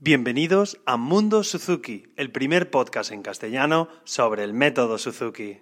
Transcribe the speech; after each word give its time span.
Bienvenidos 0.00 0.80
a 0.86 0.96
Mundo 0.96 1.42
Suzuki, 1.42 2.04
el 2.14 2.30
primer 2.30 2.70
podcast 2.70 3.10
en 3.10 3.22
castellano 3.22 3.88
sobre 4.04 4.44
el 4.44 4.54
método 4.54 4.96
Suzuki. 4.96 5.58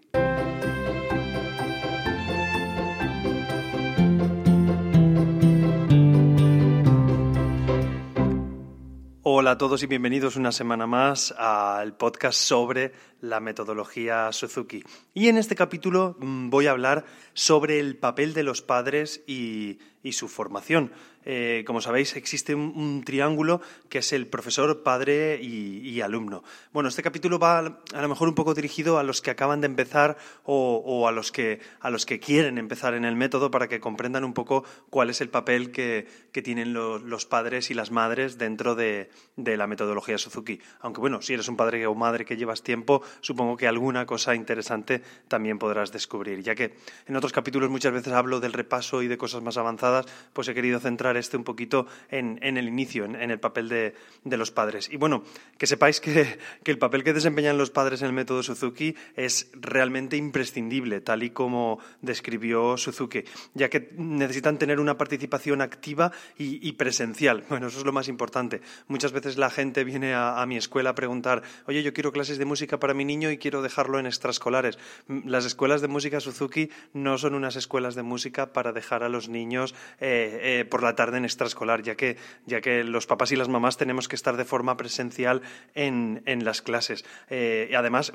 Hola 9.22 9.52
a 9.52 9.58
todos 9.58 9.82
y 9.82 9.86
bienvenidos 9.86 10.36
una 10.36 10.52
semana 10.52 10.86
más 10.86 11.32
al 11.38 11.96
podcast 11.96 12.38
sobre 12.38 12.92
la 13.20 13.40
metodología 13.40 14.32
Suzuki. 14.32 14.82
Y 15.14 15.28
en 15.28 15.38
este 15.38 15.54
capítulo 15.54 16.16
mm, 16.20 16.50
voy 16.50 16.66
a 16.66 16.72
hablar 16.72 17.04
sobre 17.34 17.80
el 17.80 17.96
papel 17.96 18.34
de 18.34 18.42
los 18.42 18.62
padres 18.62 19.22
y, 19.26 19.78
su 20.12 20.28
formación. 20.28 20.92
Eh, 21.24 21.64
como 21.66 21.80
sabéis, 21.80 22.14
existe 22.14 22.54
un, 22.54 23.02
triángulo 23.04 23.60
que 23.88 23.98
es 23.98 24.12
el 24.12 24.28
profesor, 24.28 24.84
padre 24.84 25.40
y, 25.42 26.00
alumno. 26.00 26.44
Bueno, 26.72 26.88
este 26.88 27.02
capítulo 27.02 27.40
va 27.40 27.58
a 27.58 28.02
lo 28.02 28.08
mejor 28.08 28.28
un 28.28 28.36
poco 28.36 28.54
dirigido 28.54 28.98
a 28.98 29.02
los 29.02 29.20
que 29.20 29.32
acaban 29.32 29.60
de 29.60 29.66
empezar 29.66 30.16
o, 30.44 31.08
a, 31.08 31.10
los 31.10 31.32
que, 31.32 31.58
a 31.80 31.90
los 31.90 32.06
que 32.06 32.20
quieren 32.20 32.56
empezar 32.56 32.94
en 32.94 33.04
el 33.04 33.16
método 33.16 33.50
para 33.50 33.66
que 33.66 33.80
comprendan 33.80 34.22
un 34.22 34.32
poco 34.32 34.62
cuál 34.90 35.10
es 35.10 35.20
el 35.20 35.28
papel 35.28 35.72
que, 35.72 36.06
tienen 36.44 36.72
los 36.74 37.26
padres 37.26 37.70
y 37.72 37.74
las 37.74 37.90
madres 37.90 38.38
dentro 38.38 38.76
de, 38.76 39.10
de 39.34 39.56
la 39.56 39.66
metodología 39.66 40.18
Suzuki. 40.18 40.60
Aunque 40.80 41.00
bueno, 41.00 41.22
si 41.22 41.34
eres 41.34 41.48
un 41.48 41.56
padre 41.56 41.86
o 41.88 41.94
madre 41.96 42.24
que 42.24 42.36
llevas 42.36 42.62
tiempo, 42.62 43.02
supongo 43.20 43.56
que 43.56 43.66
alguna 43.66 44.06
cosa 44.06 44.34
interesante 44.34 45.02
también 45.28 45.58
podrás 45.58 45.92
descubrir. 45.92 46.42
Ya 46.42 46.54
que 46.54 46.74
en 47.06 47.16
otros 47.16 47.32
capítulos 47.32 47.70
muchas 47.70 47.92
veces 47.92 48.12
hablo 48.12 48.40
del 48.40 48.52
repaso 48.52 49.02
y 49.02 49.08
de 49.08 49.18
cosas 49.18 49.42
más 49.42 49.56
avanzadas, 49.56 50.06
pues 50.32 50.48
he 50.48 50.54
querido 50.54 50.80
centrar 50.80 51.16
este 51.16 51.36
un 51.36 51.44
poquito 51.44 51.86
en, 52.10 52.38
el 52.42 52.68
inicio, 52.68 53.04
en, 53.04 53.30
el 53.30 53.38
papel 53.38 53.68
de, 53.68 53.94
los 54.36 54.50
padres. 54.50 54.88
Y 54.90 54.96
bueno, 54.96 55.24
que 55.58 55.66
sepáis 55.66 56.00
que, 56.00 56.38
el 56.64 56.78
papel 56.78 57.04
que 57.04 57.12
desempeñan 57.12 57.58
los 57.58 57.70
padres 57.70 58.02
en 58.02 58.08
el 58.08 58.12
método 58.12 58.42
Suzuki 58.42 58.94
es 59.14 59.50
realmente 59.54 60.16
imprescindible, 60.16 61.00
tal 61.00 61.22
y 61.22 61.30
como 61.30 61.78
describió 62.02 62.76
Suzuki, 62.76 63.24
ya 63.54 63.70
que 63.70 63.90
necesitan 63.96 64.58
tener 64.58 64.80
una 64.80 64.98
participación 64.98 65.60
activa 65.60 66.12
y, 66.38 66.72
presencial. 66.72 67.44
Bueno, 67.56 67.68
eso 67.68 67.78
es 67.78 67.86
lo 67.86 67.92
más 67.92 68.08
importante. 68.08 68.60
Muchas 68.86 69.12
veces 69.12 69.38
la 69.38 69.48
gente 69.48 69.82
viene 69.82 70.12
a, 70.12 70.42
a 70.42 70.46
mi 70.46 70.58
escuela 70.58 70.90
a 70.90 70.94
preguntar, 70.94 71.42
oye, 71.66 71.82
yo 71.82 71.94
quiero 71.94 72.12
clases 72.12 72.36
de 72.36 72.44
música 72.44 72.78
para 72.78 72.92
mi 72.96 73.04
niño 73.04 73.30
y 73.30 73.38
quiero 73.38 73.62
dejarlo 73.62 73.98
en 73.98 74.06
extraescolares. 74.06 74.78
Las 75.08 75.44
escuelas 75.44 75.80
de 75.80 75.88
música 75.88 76.20
Suzuki 76.20 76.70
no 76.92 77.18
son 77.18 77.34
unas 77.34 77.56
escuelas 77.56 77.94
de 77.94 78.02
música 78.02 78.52
para 78.52 78.72
dejar 78.72 79.02
a 79.02 79.08
los 79.08 79.28
niños 79.28 79.74
eh, 80.00 80.40
eh, 80.60 80.64
por 80.64 80.82
la 80.82 80.94
tarde 80.94 81.18
en 81.18 81.24
extraescolar, 81.24 81.82
ya 81.82 81.94
que, 81.94 82.16
ya 82.46 82.60
que 82.60 82.84
los 82.84 83.06
papás 83.06 83.32
y 83.32 83.36
las 83.36 83.48
mamás 83.48 83.76
tenemos 83.76 84.08
que 84.08 84.16
estar 84.16 84.36
de 84.36 84.44
forma 84.44 84.76
presencial 84.76 85.42
en, 85.74 86.22
las 86.44 86.62
clases. 86.62 87.04
Eh, 87.28 87.68
y 87.70 87.74
además, 87.74 88.12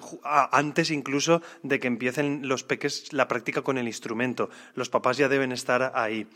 antes 0.51 0.91
incluso 0.91 1.41
de 1.63 1.79
que 1.79 1.87
empiecen 1.87 2.47
los 2.47 2.63
peques 2.63 3.13
la 3.13 3.27
práctica 3.27 3.61
con 3.61 3.77
el 3.77 3.87
instrumento, 3.87 4.49
los 4.75 4.89
papás 4.89 5.17
ya 5.17 5.29
deben 5.29 5.51
estar 5.51 5.91
ahí. 5.95 6.27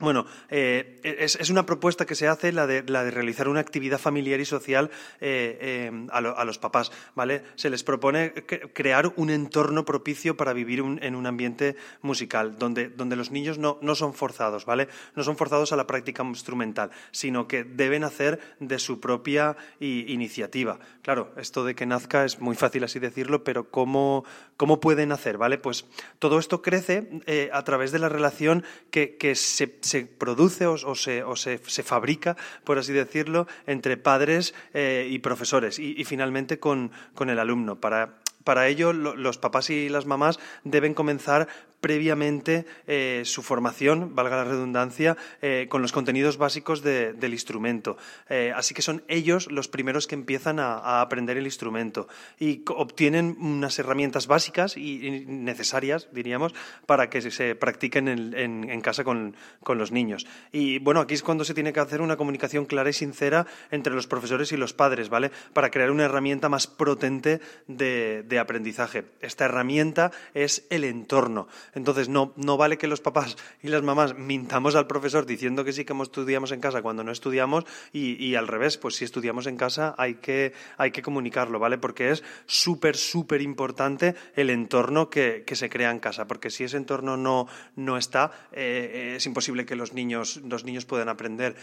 Bueno, 0.00 0.26
eh, 0.48 1.00
es, 1.04 1.50
una 1.50 1.66
propuesta 1.66 2.04
que 2.04 2.16
se 2.16 2.26
hace 2.26 2.50
la 2.50 2.66
de, 2.66 2.82
la 2.82 3.04
de 3.04 3.12
realizar 3.12 3.46
una 3.46 3.60
actividad 3.60 4.00
familiar 4.00 4.40
y 4.40 4.44
social 4.44 4.90
eh, 5.20 5.56
eh, 5.60 6.06
a, 6.10 6.44
los 6.44 6.58
papás, 6.58 6.90
¿vale? 7.14 7.44
Se 7.54 7.70
les 7.70 7.84
propone 7.84 8.32
crear 8.72 9.12
un 9.14 9.30
entorno 9.30 9.84
propicio 9.84 10.36
para 10.36 10.52
vivir 10.52 10.80
en 10.80 11.14
un 11.14 11.26
ambiente 11.26 11.76
musical, 12.02 12.58
donde, 12.58 12.88
donde 12.88 13.14
los 13.14 13.30
niños 13.30 13.58
no, 13.58 13.78
no, 13.82 13.94
son 13.94 14.14
forzados, 14.14 14.64
¿vale? 14.66 14.88
No 15.14 15.22
son 15.22 15.36
forzados 15.36 15.72
a 15.72 15.76
la 15.76 15.86
práctica 15.86 16.24
instrumental, 16.24 16.90
sino 17.12 17.46
que 17.46 17.62
deben 17.62 18.02
hacer 18.02 18.40
de 18.58 18.80
su 18.80 18.98
propia 18.98 19.56
iniciativa. 19.78 20.80
Claro, 21.02 21.32
esto 21.36 21.64
de 21.64 21.76
que 21.76 21.86
nazca 21.86 22.24
es 22.24 22.40
muy 22.40 22.56
fácil 22.56 22.82
así 22.82 22.98
decirlo, 22.98 23.44
pero 23.44 23.70
¿cómo, 23.70 24.24
cómo 24.56 24.80
pueden 24.80 25.12
hacer, 25.12 25.38
¿vale? 25.38 25.56
Pues 25.56 25.86
todo 26.18 26.40
esto 26.40 26.62
crece 26.62 27.22
a 27.52 27.62
través 27.62 27.92
de 27.92 28.00
la 28.00 28.08
relación 28.08 28.64
que, 28.90 29.16
que 29.16 29.36
se 29.36 29.83
se 29.84 30.06
produce 30.06 30.66
o, 30.66 30.76
se, 30.94 31.22
o 31.22 31.36
se, 31.36 31.60
se, 31.66 31.82
fabrica, 31.82 32.36
por 32.64 32.78
así 32.78 32.92
decirlo, 32.92 33.46
entre 33.66 33.96
padres 33.96 34.54
eh, 34.72 35.06
y 35.10 35.18
profesores 35.18 35.78
y, 35.78 35.94
y 35.96 36.04
finalmente 36.04 36.58
con, 36.58 36.90
con, 37.14 37.30
el 37.30 37.38
alumno. 37.38 37.80
Para, 37.80 38.16
para 38.44 38.68
ello, 38.68 38.92
los 38.92 39.38
papás 39.38 39.70
y 39.70 39.88
las 39.88 40.06
mamás 40.06 40.38
deben 40.64 40.94
comenzar 40.94 41.48
previamente 41.84 42.64
eh, 42.86 43.20
su 43.26 43.42
formación, 43.42 44.14
valga 44.14 44.36
la 44.36 44.44
redundancia, 44.44 45.18
eh, 45.42 45.66
con 45.68 45.82
los 45.82 45.92
contenidos 45.92 46.38
básicos 46.38 46.82
del 46.82 47.32
instrumento. 47.34 47.98
Eh, 48.30 48.54
así 48.56 48.72
que 48.72 48.80
son 48.80 49.02
ellos 49.06 49.52
los 49.52 49.68
primeros 49.68 50.06
que 50.06 50.14
empiezan 50.14 50.60
a, 50.60 51.02
aprender 51.02 51.36
el 51.36 51.44
instrumento 51.44 52.08
y 52.40 52.62
obtienen 52.68 53.36
unas 53.38 53.78
herramientas 53.78 54.26
básicas 54.26 54.78
y, 54.78 55.26
necesarias, 55.28 56.08
diríamos, 56.10 56.54
para 56.86 57.10
que 57.10 57.20
se 57.20 57.54
practiquen 57.54 58.08
en, 58.08 58.80
casa 58.80 59.04
con, 59.04 59.36
los 59.68 59.92
niños. 59.92 60.26
Y 60.52 60.78
bueno, 60.78 61.00
aquí 61.00 61.12
es 61.12 61.22
cuando 61.22 61.44
se 61.44 61.52
tiene 61.52 61.74
que 61.74 61.80
hacer 61.80 62.00
una 62.00 62.16
comunicación 62.16 62.64
clara 62.64 62.88
y 62.88 62.94
sincera 62.94 63.46
entre 63.70 63.92
los 63.92 64.06
profesores 64.06 64.52
y 64.52 64.56
los 64.56 64.72
padres, 64.72 65.10
¿vale? 65.10 65.30
Para 65.52 65.70
crear 65.70 65.90
una 65.90 66.04
herramienta 66.04 66.48
más 66.48 66.66
potente 66.66 67.42
de 67.68 68.38
aprendizaje. 68.38 69.04
Esta 69.20 69.44
herramienta 69.44 70.12
es 70.32 70.64
el 70.70 70.84
entorno. 70.84 71.46
Entonces, 71.74 72.08
no, 72.08 72.32
no 72.36 72.56
vale 72.56 72.78
que 72.78 72.86
los 72.86 73.00
papás 73.00 73.36
y 73.62 73.68
las 73.68 73.82
mamás 73.82 74.16
mintamos 74.16 74.74
al 74.74 74.86
profesor 74.86 75.26
diciendo 75.26 75.64
que 75.64 75.72
sí 75.72 75.84
que 75.84 75.94
estudiamos 76.04 76.52
en 76.52 76.60
casa 76.60 76.82
cuando 76.82 77.04
no 77.04 77.12
estudiamos 77.12 77.64
y, 77.92 78.34
al 78.34 78.48
revés, 78.48 78.78
pues 78.78 78.96
si 78.96 79.04
estudiamos 79.04 79.46
en 79.46 79.56
casa 79.56 79.94
hay 79.98 80.14
que, 80.14 80.52
hay 80.76 80.90
que 80.90 81.02
comunicarlo, 81.02 81.58
¿vale? 81.58 81.78
Porque 81.78 82.10
es 82.10 82.22
súper, 82.46 82.96
súper 82.96 83.42
importante 83.42 84.14
el 84.36 84.50
entorno 84.50 85.10
que, 85.10 85.44
se 85.54 85.70
crea 85.70 85.92
en 85.92 86.00
casa, 86.00 86.26
porque 86.26 86.50
si 86.50 86.64
ese 86.64 86.76
entorno 86.76 87.16
no, 87.16 87.46
no 87.76 87.96
está, 87.96 88.32
eh, 88.50 89.14
es 89.16 89.26
imposible 89.26 89.64
que 89.64 89.76
los 89.76 89.92
niños, 89.92 90.40
los 90.44 90.64
niños 90.64 90.84
puedan 90.84 91.08
aprender. 91.08 91.54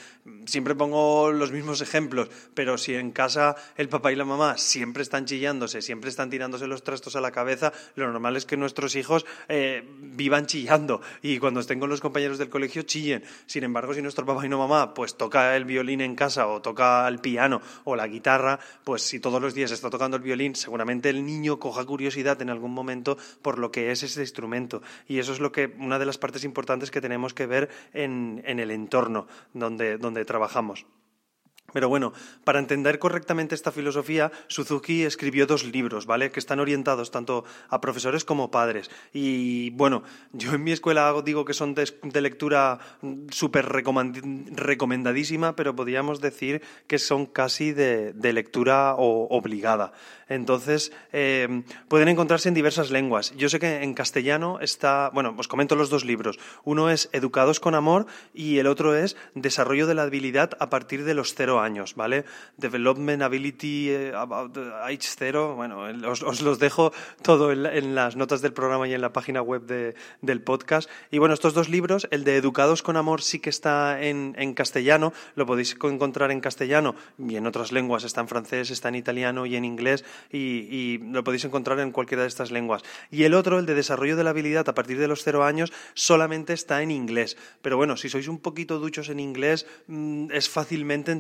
Siempre 0.46 0.76
pongo 0.76 1.32
los 1.32 1.52
mismos 1.52 1.82
ejemplos, 1.82 2.30
pero 2.54 2.78
si 2.78 2.96
en 2.96 3.12
casa 3.12 3.56
el 3.76 3.90
papá 3.90 4.14
y 4.14 4.16
la 4.16 4.24
mamá 4.24 4.58
siempre 4.58 5.04
están 5.04 5.26
chillándose, 5.26 5.82
siempre 5.82 6.10
están 6.10 6.30
tirándose 6.30 6.68
los 6.68 6.84
trastos 6.84 7.18
a 7.18 7.22
la 7.22 7.32
cabeza, 7.32 7.74
lo 7.96 8.10
normal 8.10 8.38
es 8.38 8.46
que 8.46 8.56
nuestros 8.56 8.96
hijos 8.96 9.26
eh, 9.50 9.84
vivan 10.02 10.46
chillando 10.46 11.02
y 11.22 11.40
cuando 11.40 11.60
estén 11.60 11.80
con 11.80 11.90
los 11.90 12.02
compañeros 12.02 12.38
del 12.38 12.50
colegio 12.50 12.82
chillen. 12.82 13.24
Sin 13.46 13.64
embargo, 13.64 13.94
si 13.94 14.02
nuestro 14.02 14.26
papá 14.26 14.46
y 14.46 14.50
no 14.50 14.58
mamá 14.58 14.94
pues 14.94 15.16
toca 15.16 15.56
el 15.56 15.66
violín 15.66 16.02
en 16.02 16.16
casa 16.16 16.48
o 16.48 16.62
toca 16.62 17.08
el 17.08 17.20
piano 17.20 17.62
o 17.84 17.96
la 17.96 18.08
guitarra, 18.08 18.60
pues 18.84 19.04
si 19.04 19.20
todos 19.20 19.42
los 19.42 19.54
días 19.54 19.72
está 19.72 19.90
tocando 19.90 20.18
el 20.18 20.24
violín, 20.24 20.56
seguramente 20.56 21.10
el 21.10 21.26
niño 21.26 21.60
coja 21.60 21.86
curiosidad 21.86 22.42
en 22.42 22.50
algún 22.50 22.74
momento 22.74 23.18
por 23.42 23.60
lo 23.60 23.72
que 23.72 23.92
es 23.92 24.04
ese 24.04 24.22
instrumento. 24.22 24.82
Y 25.08 25.20
eso 25.20 25.34
es 25.34 25.40
lo 25.40 25.52
que 25.52 25.74
una 25.78 26.00
de 26.00 26.06
las 26.06 26.18
partes 26.18 26.44
importantes 26.44 26.92
que 26.92 27.02
tenemos 27.02 27.34
que 27.34 27.46
ver 27.46 27.70
en, 27.94 28.42
en 28.46 28.60
el 28.60 28.72
entorno 28.72 29.28
donde, 29.54 29.98
donde 29.98 30.26
trabajamos. 30.26 30.86
Pero 31.74 31.90
bueno, 31.90 32.14
para 32.44 32.60
entender 32.60 33.00
correctamente 33.00 33.56
esta 33.56 33.72
filosofía, 33.72 34.32
Suzuki 34.48 35.04
escribió 35.04 35.48
dos 35.48 35.64
libros, 35.64 36.06
¿vale? 36.06 36.32
Que 36.32 36.40
están 36.40 36.60
orientados 36.60 37.12
tanto 37.12 37.44
a 37.70 37.82
profesores 37.82 38.26
como 38.26 38.52
padres. 38.52 38.90
Y 39.14 39.72
bueno, 39.72 40.04
yo 40.34 40.54
en 40.54 40.64
mi 40.64 40.72
escuela 40.72 41.14
digo 41.24 41.46
que 41.46 41.54
son 41.54 41.74
de, 41.76 42.22
lectura 42.22 42.80
súper 43.30 43.66
recomendadísima, 43.68 45.56
pero 45.56 45.76
podríamos 45.76 46.22
decir 46.22 46.62
que 46.88 47.00
son 47.00 47.26
casi 47.26 47.72
de, 47.72 48.14
lectura 48.32 48.96
obligada. 48.96 49.92
Entonces, 50.30 50.94
eh, 51.12 51.64
pueden 51.90 52.08
encontrarse 52.08 52.48
en 52.48 52.54
diversas 52.54 52.90
lenguas. 52.90 53.34
Yo 53.36 53.50
sé 53.50 53.60
que 53.60 53.84
en 53.84 53.94
castellano 53.94 54.60
está, 54.62 55.10
bueno, 55.14 55.36
os 55.38 55.50
comento 55.50 55.76
los 55.76 55.90
dos 55.90 56.06
libros. 56.06 56.40
Uno 56.64 56.90
es 56.90 57.10
Educados 57.12 57.60
con 57.60 57.76
Amor 57.76 58.06
y 58.34 58.60
el 58.60 58.68
otro 58.68 58.96
es 58.96 59.18
Desarrollo 59.36 59.88
de 59.88 59.96
la 59.96 60.04
habilidad 60.04 60.52
a 60.60 60.70
partir 60.70 61.04
de 61.04 61.14
los 61.14 61.36
cero 61.36 61.61
años, 61.62 61.96
¿vale? 61.96 62.26
Development 62.58 63.22
Ability 63.22 63.90
eh. 63.90 64.14
Bueno, 65.56 65.82
os, 66.08 66.42
los 66.42 66.60
dejo 66.60 66.92
todo 67.22 67.52
en, 67.52 67.96
las 67.96 68.16
notas 68.16 68.42
del 68.42 68.54
programa 68.54 68.88
y 68.88 68.94
en 68.94 69.02
la 69.02 69.14
página 69.14 69.42
web 69.42 69.96
del 70.22 70.42
podcast. 70.42 70.90
Y 71.12 71.18
bueno, 71.18 71.34
estos 71.34 71.54
dos 71.54 71.70
libros, 71.70 72.08
el 72.12 72.24
de 72.24 72.38
Educados 72.38 72.84
con 72.84 72.98
Amor 72.98 73.22
sí 73.22 73.40
que 73.40 73.50
está 73.50 74.02
en, 74.02 74.54
castellano, 74.54 75.14
lo 75.36 75.46
podéis 75.46 75.76
encontrar 75.82 76.32
en 76.32 76.42
castellano 76.42 76.96
y 77.18 77.36
en 77.36 77.48
otras 77.48 77.72
lenguas, 77.72 78.04
está 78.04 78.22
en 78.22 78.28
francés, 78.28 78.72
está 78.72 78.90
en 78.90 78.96
italiano 78.96 79.46
y 79.46 79.56
en 79.56 79.66
inglés 79.66 80.04
y, 80.32 81.00
lo 81.12 81.24
podéis 81.24 81.46
encontrar 81.46 81.80
en 81.80 81.92
cualquiera 81.92 82.24
de 82.24 82.30
estas 82.30 82.52
lenguas. 82.52 82.84
Y 83.10 83.24
el 83.24 83.34
otro, 83.34 83.60
el 83.60 83.66
de 83.66 83.76
Desarrollo 83.76 84.16
de 84.16 84.24
la 84.24 84.32
Habilidad 84.32 84.68
a 84.68 84.76
partir 84.76 84.98
de 84.98 85.08
los 85.08 85.24
cero 85.24 85.44
años, 85.44 85.72
solamente 85.94 86.54
está 86.54 86.82
en 86.82 86.92
inglés. 86.92 87.38
Pero 87.62 87.78
bueno, 87.78 87.98
si 87.98 88.10
sois 88.10 88.28
un 88.28 88.40
poquito 88.40 88.80
duchos 88.80 89.10
en 89.10 89.20
inglés, 89.20 89.66
mm, 89.88 90.32
es 90.32 90.50
fácilmente 90.50 91.12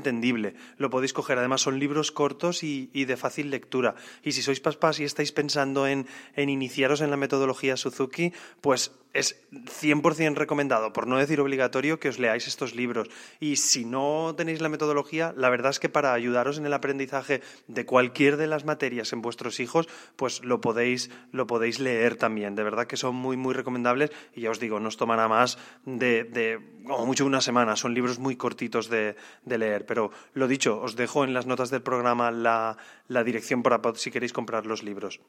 lo 0.77 0.89
podéis 0.89 1.13
coger. 1.13 1.37
Además, 1.37 1.61
son 1.61 1.79
libros 1.79 2.11
cortos 2.11 2.63
y, 2.63 2.87
de 2.93 3.17
fácil 3.17 3.49
lectura. 3.49 3.95
Y 4.23 4.31
si 4.31 4.41
sois 4.41 4.59
papás 4.59 4.99
y 4.99 5.03
estáis 5.03 5.31
pensando 5.31 5.87
en, 5.87 6.07
iniciaros 6.35 7.01
en 7.01 7.11
la 7.11 7.17
metodología 7.17 7.77
Suzuki, 7.77 8.33
pues 8.61 8.91
es 9.13 9.43
100% 9.51 10.35
recomendado, 10.35 10.93
por 10.93 11.05
no 11.05 11.17
decir 11.17 11.41
obligatorio, 11.41 11.99
que 11.99 12.07
os 12.07 12.17
leáis 12.17 12.47
estos 12.47 12.75
libros. 12.75 13.09
Y 13.41 13.57
si 13.57 13.83
no 13.83 14.33
tenéis 14.37 14.61
la 14.61 14.69
metodología, 14.69 15.33
la 15.35 15.49
verdad 15.49 15.71
es 15.71 15.79
que 15.79 15.89
para 15.89 16.13
ayudaros 16.13 16.57
en 16.57 16.65
el 16.65 16.73
aprendizaje 16.73 17.41
de 17.67 17.85
cualquier 17.85 18.37
de 18.37 18.47
las 18.47 18.63
materias 18.63 19.11
en 19.11 19.21
vuestros 19.21 19.59
hijos, 19.59 19.89
pues 20.15 20.43
lo 20.45 20.61
podéis, 20.61 21.09
lo 21.31 21.45
podéis 21.45 21.79
leer 21.79 22.15
también. 22.15 22.55
De 22.55 22.63
verdad 22.63 22.87
que 22.87 22.95
son 22.95 23.15
muy, 23.15 23.35
muy 23.35 23.53
recomendables 23.53 24.11
y 24.33 24.41
ya 24.41 24.51
os 24.51 24.59
digo, 24.59 24.79
no 24.79 24.87
os 24.87 24.97
tomará 24.97 25.27
más 25.27 25.57
de, 25.85 26.23
de 26.23 26.59
como 26.85 27.05
mucho 27.05 27.25
una 27.25 27.41
semana. 27.41 27.75
Son 27.75 27.93
libros 27.93 28.19
muy 28.19 28.35
cortitos 28.35 28.89
de, 28.89 29.15
de, 29.45 29.57
leer. 29.57 29.85
Pero 29.85 30.11
lo 30.33 30.47
dicho, 30.47 30.79
os 30.81 30.95
dejo 30.95 31.23
en 31.23 31.33
las 31.33 31.45
notas 31.45 31.69
del 31.69 31.81
programa 31.81 32.31
la, 32.31 32.77
dirección 33.23 33.63
para 33.63 33.81
si 33.95 34.11
queréis 34.11 34.33
comprar 34.33 34.65
los 34.65 34.83
libros. 34.83 35.19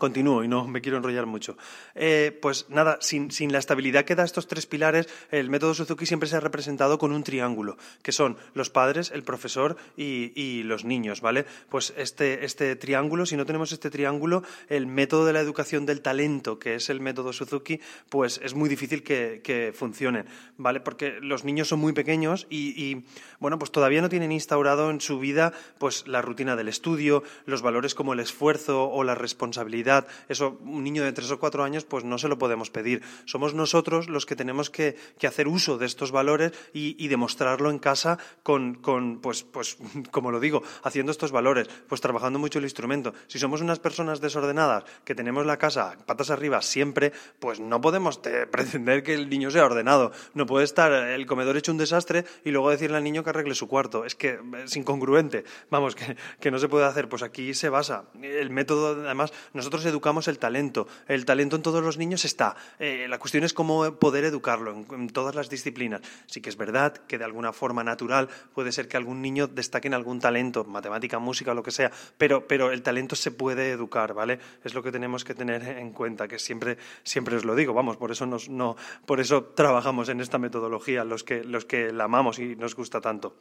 Continúo 0.00 0.42
y 0.42 0.48
no 0.48 0.66
me 0.66 0.80
quiero 0.80 0.96
enrollar 0.96 1.26
mucho. 1.26 1.56
Eh, 1.94 2.36
pues 2.42 2.66
nada, 2.70 2.98
sin, 3.00 3.30
la 3.52 3.58
estabilidad 3.58 4.04
que 4.04 4.16
da 4.16 4.24
estos 4.24 4.48
tres 4.48 4.66
pilares, 4.66 5.08
el 5.30 5.50
método 5.50 5.74
Suzuki 5.74 6.06
siempre 6.06 6.28
se 6.28 6.36
ha 6.36 6.40
representado 6.40 6.98
con 6.98 7.12
un 7.12 7.22
triángulo, 7.22 7.76
que 8.02 8.10
son 8.10 8.38
los 8.54 8.70
padres, 8.70 9.12
el 9.12 9.22
profesor 9.22 9.76
y, 9.96 10.62
los 10.64 10.84
niños, 10.84 11.20
¿vale? 11.20 11.44
Pues 11.68 11.92
este, 11.96 12.44
este, 12.44 12.76
triángulo, 12.76 13.26
si 13.26 13.36
no 13.36 13.44
tenemos 13.44 13.72
este 13.72 13.90
triángulo, 13.90 14.42
el 14.68 14.86
método 14.86 15.26
de 15.26 15.32
la 15.32 15.40
educación 15.40 15.84
del 15.84 16.00
talento, 16.00 16.58
que 16.58 16.76
es 16.76 16.88
el 16.90 17.00
método 17.00 17.32
Suzuki, 17.32 17.80
pues 18.08 18.40
es 18.42 18.54
muy 18.54 18.68
difícil 18.68 19.02
que, 19.02 19.72
funcione, 19.76 20.24
¿vale? 20.56 20.80
Porque 20.80 21.18
los 21.20 21.44
niños 21.44 21.68
son 21.68 21.80
muy 21.80 21.92
pequeños 21.92 22.46
y, 22.48 22.70
y, 22.82 23.04
bueno, 23.38 23.58
pues 23.58 23.70
todavía 23.70 24.00
no 24.00 24.08
tienen 24.08 24.32
instaurado 24.32 24.90
en 24.90 25.00
su 25.00 25.18
vida 25.18 25.52
pues 25.78 26.06
la 26.08 26.22
rutina 26.22 26.56
del 26.56 26.68
estudio, 26.68 27.22
los 27.44 27.60
valores 27.60 27.94
como 27.94 28.14
el 28.14 28.20
esfuerzo 28.20 28.88
o 28.88 29.04
la 29.04 29.14
responsabilidad 29.14 29.89
eso 30.28 30.58
un 30.62 30.84
niño 30.84 31.04
de 31.04 31.12
tres 31.12 31.30
o 31.30 31.38
cuatro 31.38 31.64
años 31.64 31.84
pues 31.84 32.04
no 32.04 32.18
se 32.18 32.28
lo 32.28 32.38
podemos 32.38 32.70
pedir. 32.70 33.02
Somos 33.24 33.54
nosotros 33.54 34.08
los 34.08 34.26
que 34.26 34.36
tenemos 34.36 34.70
que, 34.70 34.96
hacer 35.26 35.48
uso 35.48 35.78
de 35.78 35.86
estos 35.86 36.10
valores 36.10 36.52
y, 36.72 37.08
demostrarlo 37.08 37.70
en 37.70 37.78
casa 37.78 38.18
con, 38.42 38.80
pues, 39.20 39.42
pues, 39.42 39.76
como 40.10 40.30
lo 40.30 40.40
digo, 40.40 40.62
haciendo 40.82 41.12
estos 41.12 41.32
valores, 41.32 41.68
pues 41.88 42.00
trabajando 42.00 42.38
mucho 42.38 42.58
el 42.58 42.64
instrumento. 42.64 43.12
Si 43.26 43.38
somos 43.38 43.60
unas 43.60 43.78
personas 43.78 44.20
desordenadas 44.20 44.84
que 45.04 45.14
tenemos 45.14 45.46
la 45.46 45.58
casa 45.58 45.96
patas 46.06 46.30
arriba 46.30 46.62
siempre, 46.62 47.12
pues 47.38 47.60
no 47.60 47.80
podemos 47.80 48.18
pretender 48.50 49.02
que 49.02 49.14
el 49.14 49.28
niño 49.28 49.50
sea 49.50 49.64
ordenado. 49.64 50.12
No 50.34 50.46
puede 50.46 50.64
estar 50.64 50.92
el 50.92 51.26
comedor 51.26 51.56
hecho 51.56 51.72
un 51.72 51.78
desastre 51.78 52.24
y 52.44 52.50
luego 52.50 52.70
decirle 52.70 52.96
al 52.96 53.04
niño 53.04 53.22
que 53.22 53.30
arregle 53.30 53.54
su 53.54 53.68
cuarto. 53.68 54.04
Es 54.04 54.14
que 54.14 54.40
es 54.64 54.76
incongruente. 54.76 55.44
Vamos, 55.70 55.94
que, 55.94 56.16
que 56.40 56.50
no 56.50 56.58
se 56.58 56.68
puede 56.68 56.86
hacer. 56.86 57.08
Pues 57.08 57.22
aquí 57.22 57.54
se 57.54 57.68
basa. 57.68 58.04
El 58.20 58.50
método, 58.50 59.02
además, 59.04 59.32
nosotros 59.52 59.69
educamos 59.84 60.28
el 60.28 60.38
talento. 60.38 60.86
El 61.08 61.24
talento 61.24 61.56
en 61.56 61.62
todos 61.62 61.82
los 61.82 61.98
niños 61.98 62.24
está. 62.24 62.56
Eh, 62.78 63.06
la 63.08 63.18
cuestión 63.18 63.44
es 63.44 63.52
cómo 63.52 63.94
poder 63.94 64.24
educarlo 64.24 64.72
en, 64.72 65.08
todas 65.10 65.34
las 65.34 65.48
disciplinas. 65.48 66.00
Sí 66.26 66.40
que 66.40 66.50
es 66.50 66.56
verdad 66.56 66.96
que 67.06 67.18
de 67.18 67.24
alguna 67.24 67.52
forma 67.52 67.84
natural 67.84 68.28
puede 68.54 68.72
ser 68.72 68.88
que 68.88 68.96
algún 68.96 69.22
niño 69.22 69.46
destaque 69.46 69.88
en 69.88 69.94
algún 69.94 70.20
talento, 70.20 70.64
matemática, 70.64 71.18
música, 71.18 71.54
lo 71.54 71.62
que 71.62 71.70
sea, 71.70 71.90
pero, 72.18 72.46
pero 72.46 72.70
el 72.72 72.82
talento 72.82 73.16
se 73.16 73.30
puede 73.30 73.70
educar, 73.70 74.14
¿vale? 74.14 74.38
Es 74.64 74.74
lo 74.74 74.82
que 74.82 74.92
tenemos 74.92 75.24
que 75.24 75.34
tener 75.34 75.62
en 75.62 75.92
cuenta, 75.92 76.28
que 76.28 76.38
siempre, 76.38 76.78
siempre 77.02 77.36
os 77.36 77.44
lo 77.44 77.54
digo, 77.54 77.74
vamos, 77.74 77.96
por 77.96 78.10
eso, 78.10 78.26
nos, 78.26 78.48
no, 78.48 78.76
por 79.06 79.20
eso 79.20 79.44
trabajamos 79.44 80.08
en 80.08 80.20
esta 80.20 80.38
metodología, 80.38 81.04
los 81.04 81.24
que, 81.24 81.44
los 81.44 81.64
que 81.64 81.92
la 81.92 82.04
amamos 82.04 82.38
y 82.38 82.56
nos 82.56 82.74
gusta 82.74 83.00
tanto. 83.00 83.36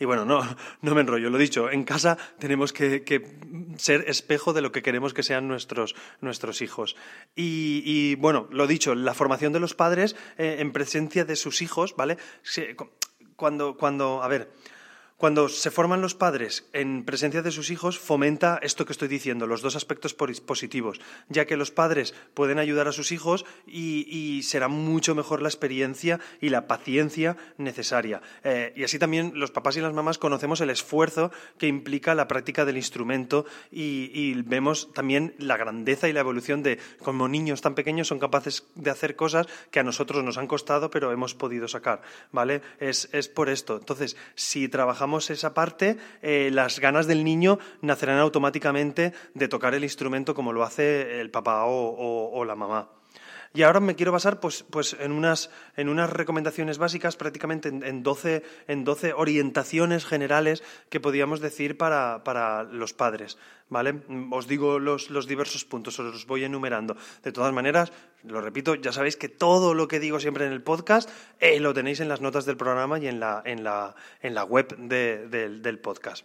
Y 0.00 0.06
bueno, 0.06 0.24
no, 0.24 0.40
no 0.80 0.94
me 0.94 1.02
enrollo, 1.02 1.28
lo 1.28 1.36
dicho, 1.36 1.70
en 1.70 1.84
casa 1.84 2.16
tenemos 2.38 2.72
que, 2.72 3.04
ser 3.76 4.04
espejo 4.08 4.54
de 4.54 4.62
lo 4.62 4.72
que 4.72 4.82
queremos 4.82 5.12
que 5.12 5.22
sean 5.22 5.46
nuestros, 5.46 5.94
nuestros 6.22 6.62
hijos. 6.62 6.96
Y, 7.36 8.14
bueno, 8.14 8.48
lo 8.50 8.66
dicho, 8.66 8.94
la 8.94 9.12
formación 9.12 9.52
de 9.52 9.60
los 9.60 9.74
padres 9.74 10.16
eh, 10.38 10.56
en 10.60 10.72
presencia 10.72 11.26
de 11.26 11.36
sus 11.36 11.60
hijos, 11.60 11.94
¿vale? 11.96 12.16
Cuando, 13.36 13.76
cuando, 13.76 14.22
a 14.22 14.28
ver, 14.28 14.50
cuando 15.20 15.50
se 15.50 15.70
forman 15.70 16.00
los 16.00 16.14
padres 16.14 16.64
en 16.72 17.04
presencia 17.04 17.42
de 17.42 17.50
sus 17.50 17.68
hijos, 17.68 17.98
fomenta 17.98 18.58
esto 18.62 18.86
que 18.86 18.92
estoy 18.92 19.06
diciendo, 19.06 19.46
los 19.46 19.60
dos 19.60 19.76
aspectos 19.76 20.14
positivos, 20.14 20.98
ya 21.28 21.44
que 21.44 21.58
los 21.58 21.70
padres 21.70 22.14
pueden 22.32 22.58
ayudar 22.58 22.88
a 22.88 22.92
sus 22.92 23.12
hijos 23.12 23.44
y, 23.66 24.40
será 24.44 24.68
mucho 24.68 25.14
mejor 25.14 25.42
la 25.42 25.50
experiencia 25.50 26.20
y 26.40 26.48
la 26.48 26.66
paciencia 26.66 27.36
necesaria. 27.58 28.22
Eh, 28.44 28.72
y 28.74 28.84
así 28.84 28.98
también 28.98 29.32
los 29.34 29.50
papás 29.50 29.76
y 29.76 29.82
las 29.82 29.92
mamás 29.92 30.16
conocemos 30.16 30.62
el 30.62 30.70
esfuerzo 30.70 31.30
que 31.58 31.66
implica 31.66 32.14
la 32.14 32.26
práctica 32.26 32.64
del 32.64 32.78
instrumento 32.78 33.44
y, 33.70 34.40
vemos 34.46 34.90
también 34.94 35.34
la 35.36 35.58
grandeza 35.58 36.08
y 36.08 36.14
la 36.14 36.20
evolución 36.20 36.62
de 36.62 36.78
cómo 37.02 37.28
niños 37.28 37.60
tan 37.60 37.74
pequeños 37.74 38.08
son 38.08 38.20
capaces 38.20 38.64
de 38.74 38.88
hacer 38.88 39.16
cosas 39.16 39.48
que 39.70 39.80
a 39.80 39.84
nosotros 39.84 40.24
nos 40.24 40.38
han 40.38 40.46
costado 40.46 40.90
pero 40.90 41.12
hemos 41.12 41.34
podido 41.34 41.68
sacar. 41.68 42.00
¿Vale? 42.32 42.62
Es, 42.78 43.10
es 43.12 43.28
por 43.28 43.50
esto. 43.50 43.76
Entonces, 43.76 44.16
si 44.34 44.66
trabajamos 44.68 45.09
esa 45.18 45.54
parte, 45.54 45.98
eh, 46.22 46.50
las 46.52 46.78
ganas 46.78 47.06
del 47.06 47.24
niño 47.24 47.58
nacerán 47.80 48.18
automáticamente 48.18 49.12
de 49.34 49.48
tocar 49.48 49.74
el 49.74 49.84
instrumento 49.84 50.34
como 50.34 50.52
lo 50.52 50.62
hace 50.62 51.20
el 51.20 51.30
papá 51.30 51.64
o 51.66 52.44
la 52.44 52.54
mamá. 52.54 52.99
Y 53.52 53.62
ahora 53.62 53.80
me 53.80 53.96
quiero 53.96 54.12
basar 54.12 54.38
pues, 54.38 54.62
pues 54.62 54.96
en, 55.00 55.10
unas, 55.10 55.50
en 55.76 55.88
unas 55.88 56.08
recomendaciones 56.08 56.78
básicas, 56.78 57.16
prácticamente 57.16 57.68
en, 57.68 57.82
en, 57.82 58.04
12, 58.04 58.44
en 58.68 58.84
orientaciones 59.16 60.04
generales 60.04 60.62
que 60.88 61.00
podríamos 61.00 61.40
decir 61.40 61.76
para, 61.76 62.22
para 62.22 62.62
los 62.62 62.92
padres. 62.92 63.38
¿Vale? 63.68 64.02
Os 64.30 64.46
digo 64.46 64.78
los, 64.78 65.10
los, 65.10 65.26
diversos 65.26 65.64
puntos, 65.64 65.98
os 65.98 66.12
los 66.12 66.26
voy 66.26 66.44
enumerando. 66.44 66.96
De 67.22 67.32
todas 67.32 67.52
maneras, 67.52 67.92
lo 68.24 68.40
repito, 68.40 68.76
ya 68.76 68.92
sabéis 68.92 69.16
que 69.16 69.28
todo 69.28 69.74
lo 69.74 69.88
que 69.88 70.00
digo 70.00 70.20
siempre 70.20 70.46
en 70.46 70.52
el 70.52 70.62
podcast 70.62 71.10
eh, 71.38 71.58
lo 71.58 71.74
tenéis 71.74 72.00
en 72.00 72.08
las 72.08 72.20
notas 72.20 72.46
del 72.46 72.56
programa 72.56 72.98
y 72.98 73.08
en 73.08 73.18
la, 73.18 73.42
en 73.44 73.64
la, 73.64 73.94
en 74.22 74.34
la 74.34 74.44
web 74.44 74.76
del 74.76 75.78
podcast. 75.80 76.24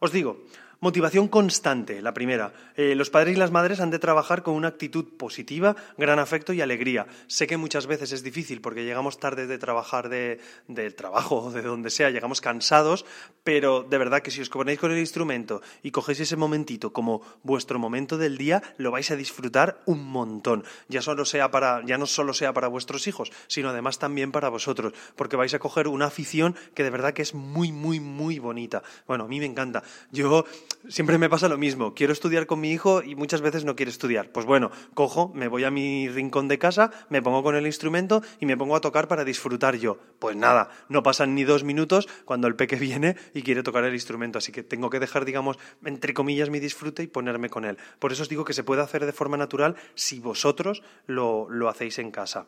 Os 0.00 0.12
digo, 0.12 0.44
Motivación 0.82 1.28
constante, 1.28 2.02
la 2.02 2.12
primera. 2.12 2.52
Eh, 2.74 2.96
los 2.96 3.08
padres 3.08 3.36
y 3.36 3.38
las 3.38 3.52
madres 3.52 3.78
han 3.78 3.90
de 3.90 4.00
trabajar 4.00 4.42
con 4.42 4.54
una 4.54 4.66
actitud 4.66 5.16
positiva, 5.16 5.76
gran 5.96 6.18
afecto 6.18 6.52
y 6.52 6.60
alegría. 6.60 7.06
Sé 7.28 7.46
que 7.46 7.56
muchas 7.56 7.86
veces 7.86 8.10
es 8.10 8.24
difícil 8.24 8.60
porque 8.60 8.84
llegamos 8.84 9.20
tarde 9.20 9.46
de 9.46 9.58
trabajar 9.58 10.08
de, 10.08 10.40
del 10.66 10.96
trabajo 10.96 11.36
o 11.36 11.52
de 11.52 11.62
donde 11.62 11.88
sea, 11.88 12.10
llegamos 12.10 12.40
cansados, 12.40 13.06
pero 13.44 13.84
de 13.84 13.96
verdad 13.96 14.22
que 14.22 14.32
si 14.32 14.40
os 14.40 14.48
ponéis 14.48 14.80
con 14.80 14.90
el 14.90 14.98
instrumento 14.98 15.62
y 15.84 15.92
cogéis 15.92 16.18
ese 16.18 16.34
momentito 16.34 16.92
como 16.92 17.22
vuestro 17.44 17.78
momento 17.78 18.18
del 18.18 18.36
día, 18.36 18.60
lo 18.76 18.90
vais 18.90 19.08
a 19.12 19.16
disfrutar 19.16 19.82
un 19.86 20.04
montón. 20.10 20.64
Ya, 20.88 21.00
solo 21.00 21.24
sea 21.24 21.52
para, 21.52 21.86
ya 21.86 21.96
no 21.96 22.06
solo 22.06 22.34
sea 22.34 22.52
para 22.52 22.66
vuestros 22.66 23.06
hijos, 23.06 23.30
sino 23.46 23.68
además 23.68 24.00
también 24.00 24.32
para 24.32 24.48
vosotros, 24.48 24.94
porque 25.14 25.36
vais 25.36 25.54
a 25.54 25.60
coger 25.60 25.86
una 25.86 26.06
afición 26.06 26.56
que 26.74 26.82
de 26.82 26.90
verdad 26.90 27.14
que 27.14 27.22
es 27.22 27.34
muy, 27.34 27.70
muy, 27.70 28.00
muy 28.00 28.40
bonita. 28.40 28.82
Bueno, 29.06 29.26
a 29.26 29.28
mí 29.28 29.38
me 29.38 29.46
encanta. 29.46 29.84
Yo 30.10 30.44
siempre 30.88 31.18
me 31.18 31.28
pasa 31.28 31.48
lo 31.48 31.58
mismo. 31.58 31.94
Quiero 31.94 32.12
estudiar 32.12 32.46
con 32.46 32.60
mi 32.60 32.70
hijo 32.70 33.02
y 33.02 33.14
muchas 33.14 33.40
veces 33.40 33.64
no 33.64 33.76
quiere 33.76 33.90
estudiar. 33.90 34.30
Pues 34.32 34.46
bueno, 34.46 34.70
cojo, 34.94 35.30
me 35.34 35.48
voy 35.48 35.64
a 35.64 35.70
mi 35.70 36.08
rincón 36.08 36.48
de 36.48 36.58
casa, 36.58 36.90
me 37.08 37.22
pongo 37.22 37.42
con 37.42 37.56
el 37.56 37.66
instrumento 37.66 38.22
y 38.40 38.46
me 38.46 38.56
pongo 38.56 38.76
a 38.76 38.80
tocar 38.80 39.08
para 39.08 39.24
disfrutar 39.24 39.76
yo. 39.76 39.98
Pues 40.18 40.36
nada, 40.36 40.70
no 40.88 41.02
pasan 41.02 41.34
ni 41.34 41.44
dos 41.44 41.64
minutos 41.64 42.08
cuando 42.24 42.48
el 42.48 42.56
peque 42.56 42.76
viene 42.80 43.16
y 43.34 43.42
quiere 43.42 43.62
tocar 43.62 43.84
el 43.84 43.94
instrumento. 43.94 44.38
Así 44.38 44.52
que 44.52 44.62
tengo 44.62 44.90
que 44.90 45.00
dejar, 45.00 45.24
digamos, 45.24 45.58
entre 45.84 46.14
comillas, 46.14 46.50
mi 46.50 46.60
disfrute 46.60 47.02
y 47.02 47.06
ponerme 47.06 47.48
con 47.48 47.64
él. 47.64 47.78
Por 47.98 48.12
eso 48.12 48.22
os 48.22 48.28
digo 48.28 48.44
que 48.44 48.52
se 48.52 48.64
puede 48.64 48.82
hacer 48.82 49.06
de 49.06 49.12
forma 49.12 49.36
natural 49.36 49.76
si 49.94 50.20
vosotros 50.20 50.82
lo, 51.06 51.48
lo 51.48 51.68
hacéis 51.68 51.98
en 51.98 52.10
casa. 52.10 52.46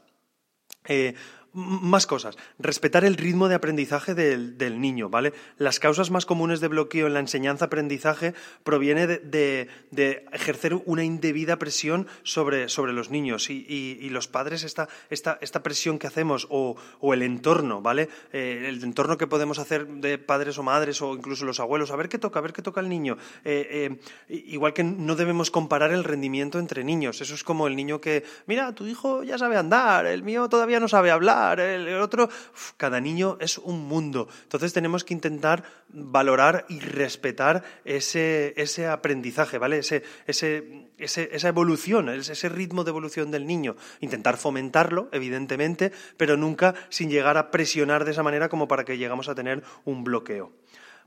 Eh, 0.86 1.14
más 1.54 2.06
cosas. 2.06 2.36
Respetar 2.58 3.04
el 3.04 3.16
ritmo 3.16 3.48
de 3.48 3.54
aprendizaje 3.54 4.14
del, 4.14 4.80
niño, 4.80 5.08
¿vale? 5.08 5.32
Las 5.56 5.78
causas 5.78 6.10
más 6.10 6.26
comunes 6.26 6.60
de 6.60 6.68
bloqueo 6.68 7.06
en 7.06 7.14
la 7.14 7.20
enseñanza-aprendizaje 7.20 8.34
proviene 8.64 9.06
de, 9.06 9.68
ejercer 10.32 10.74
una 10.84 11.04
indebida 11.04 11.56
presión 11.56 12.08
sobre, 12.24 12.68
sobre 12.68 12.92
los 12.92 13.10
niños 13.10 13.50
y, 13.50 14.08
los 14.10 14.28
padres 14.28 14.62
esta, 14.62 14.88
esta, 15.10 15.38
esta, 15.40 15.62
presión 15.62 15.98
que 15.98 16.06
hacemos 16.06 16.46
o, 16.50 16.76
el 17.12 17.22
entorno, 17.22 17.80
¿vale? 17.80 18.08
Eh, 18.32 18.66
el 18.68 18.82
entorno 18.82 19.16
que 19.16 19.26
podemos 19.26 19.58
hacer 19.58 19.86
de 19.86 20.18
padres 20.18 20.58
o 20.58 20.62
madres 20.62 21.00
o 21.02 21.14
incluso 21.14 21.44
los 21.44 21.60
abuelos, 21.60 21.90
a 21.90 21.96
ver 21.96 22.08
qué 22.08 22.18
toca, 22.18 22.40
a 22.40 22.42
ver 22.42 22.52
qué 22.52 22.62
toca 22.62 22.80
el 22.80 22.88
niño. 22.88 23.16
Eh, 23.44 23.96
igual 24.28 24.72
que 24.72 24.82
no 24.82 25.14
debemos 25.14 25.50
comparar 25.50 25.92
el 25.92 26.04
rendimiento 26.04 26.58
entre 26.58 26.82
niños. 26.84 27.20
Eso 27.20 27.34
es 27.34 27.44
como 27.44 27.66
el 27.66 27.76
niño 27.76 28.00
que, 28.00 28.24
mira, 28.46 28.74
tu 28.74 28.86
hijo 28.86 29.22
ya 29.22 29.38
sabe 29.38 29.56
andar, 29.56 30.06
el 30.06 30.22
mío 30.22 30.48
todavía 30.48 30.80
no 30.80 30.88
sabe 30.88 31.10
hablar 31.10 31.43
el 31.52 32.00
otro. 32.00 32.28
cada 32.76 33.00
niño 33.00 33.36
es 33.40 33.58
un 33.58 33.86
mundo. 33.86 34.28
Entonces 34.42 34.72
tenemos 34.72 35.04
que 35.04 35.14
intentar 35.14 35.64
valorar 35.88 36.64
y 36.68 36.80
respetar 36.80 37.62
ese, 37.84 38.54
ese 38.56 38.86
aprendizaje, 38.86 39.58
¿vale? 39.58 39.78
Ese, 39.78 40.02
ese, 40.26 40.90
esa 40.98 41.48
evolución, 41.48 42.08
ese 42.08 42.48
ritmo 42.48 42.84
de 42.84 42.90
evolución 42.90 43.30
del 43.30 43.46
niño. 43.46 43.76
Intentar 44.00 44.36
fomentarlo, 44.36 45.08
evidentemente, 45.12 45.92
pero 46.16 46.36
nunca 46.36 46.74
sin 46.88 47.10
llegar 47.10 47.36
a 47.36 47.50
presionar 47.50 48.04
de 48.04 48.12
esa 48.12 48.22
manera 48.22 48.48
como 48.48 48.68
para 48.68 48.84
que 48.84 48.98
llegamos 48.98 49.28
a 49.28 49.34
tener 49.34 49.62
un 49.84 50.04
bloqueo. 50.04 50.52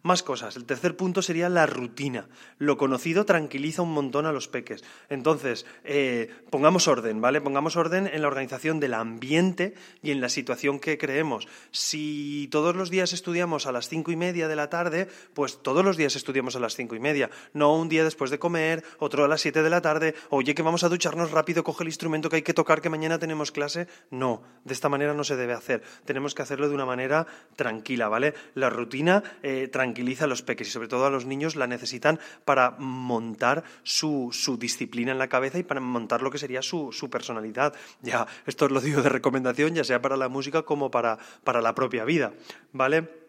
Más 0.03 0.23
cosas. 0.23 0.55
El 0.55 0.65
tercer 0.65 0.95
punto 0.95 1.21
sería 1.21 1.49
la 1.49 1.65
rutina. 1.65 2.27
Lo 2.57 2.77
conocido 2.77 3.25
tranquiliza 3.25 3.81
un 3.81 3.93
montón 3.93 4.25
a 4.25 4.31
los 4.31 4.47
peques. 4.47 4.83
Entonces, 5.09 5.65
eh, 5.83 6.29
pongamos 6.49 6.87
orden, 6.87 7.19
¿vale? 7.19 7.41
Pongamos 7.41 7.75
orden 7.75 8.07
en 8.07 8.21
la 8.21 8.27
organización 8.27 8.79
del 8.79 8.93
ambiente 8.93 9.73
y 10.01 10.11
en 10.11 10.21
la 10.21 10.29
situación 10.29 10.79
que 10.79 10.97
creemos. 10.97 11.47
Si 11.71 12.47
todos 12.51 12.75
los 12.75 12.89
días 12.89 13.13
estudiamos 13.13 13.65
a 13.65 13.71
las 13.71 13.89
cinco 13.89 14.11
y 14.11 14.15
media 14.15 14.47
de 14.47 14.55
la 14.55 14.69
tarde, 14.69 15.07
pues 15.33 15.61
todos 15.61 15.83
los 15.83 15.97
días 15.97 16.15
estudiamos 16.15 16.55
a 16.55 16.59
las 16.59 16.75
cinco 16.75 16.95
y 16.95 16.99
media. 16.99 17.29
No 17.53 17.75
un 17.75 17.89
día 17.89 18.03
después 18.03 18.31
de 18.31 18.39
comer, 18.39 18.83
otro 18.99 19.25
a 19.25 19.27
las 19.27 19.41
siete 19.41 19.63
de 19.63 19.69
la 19.69 19.81
tarde. 19.81 20.15
Oye, 20.29 20.55
que 20.55 20.61
vamos 20.61 20.83
a 20.83 20.89
ducharnos 20.89 21.31
rápido, 21.31 21.63
coge 21.63 21.83
el 21.83 21.89
instrumento 21.89 22.29
que 22.29 22.37
hay 22.37 22.41
que 22.43 22.53
tocar, 22.53 22.81
que 22.81 22.89
mañana 22.89 23.19
tenemos 23.19 23.51
clase. 23.51 23.87
No, 24.11 24.43
de 24.63 24.73
esta 24.73 24.89
manera 24.89 25.13
no 25.13 25.23
se 25.23 25.35
debe 25.35 25.53
hacer. 25.53 25.81
Tenemos 26.05 26.35
que 26.35 26.41
hacerlo 26.43 26.69
de 26.69 26.75
una 26.75 26.85
manera 26.85 27.27
tranquila, 27.55 28.07
¿vale? 28.07 28.33
La 28.53 28.69
rutina 28.69 29.23
eh, 29.43 29.67
tranquiliza 29.87 30.25
a 30.25 30.27
los 30.27 30.41
peques 30.41 30.67
y 30.67 30.71
sobre 30.71 30.89
todo 30.89 31.05
a 31.05 31.09
los 31.09 31.25
niños 31.25 31.55
la 31.55 31.65
necesitan 31.65 32.19
para 32.43 32.71
montar 32.77 33.63
su, 33.83 34.31
disciplina 34.59 35.13
en 35.13 35.17
la 35.17 35.29
cabeza 35.29 35.59
y 35.59 35.63
para 35.63 35.79
montar 35.79 36.21
lo 36.21 36.29
que 36.29 36.37
sería 36.37 36.61
su, 36.61 36.91
personalidad. 37.09 37.73
Ya, 38.01 38.27
esto 38.45 38.65
os 38.65 38.71
lo 38.71 38.81
digo 38.81 39.01
de 39.01 39.09
recomendación, 39.09 39.75
ya 39.75 39.83
sea 39.83 40.01
para 40.01 40.17
la 40.17 40.27
música 40.27 40.63
como 40.63 40.91
para, 40.91 41.17
para 41.43 41.61
la 41.61 41.73
propia 41.73 42.03
vida, 42.03 42.33
¿vale? 42.73 43.26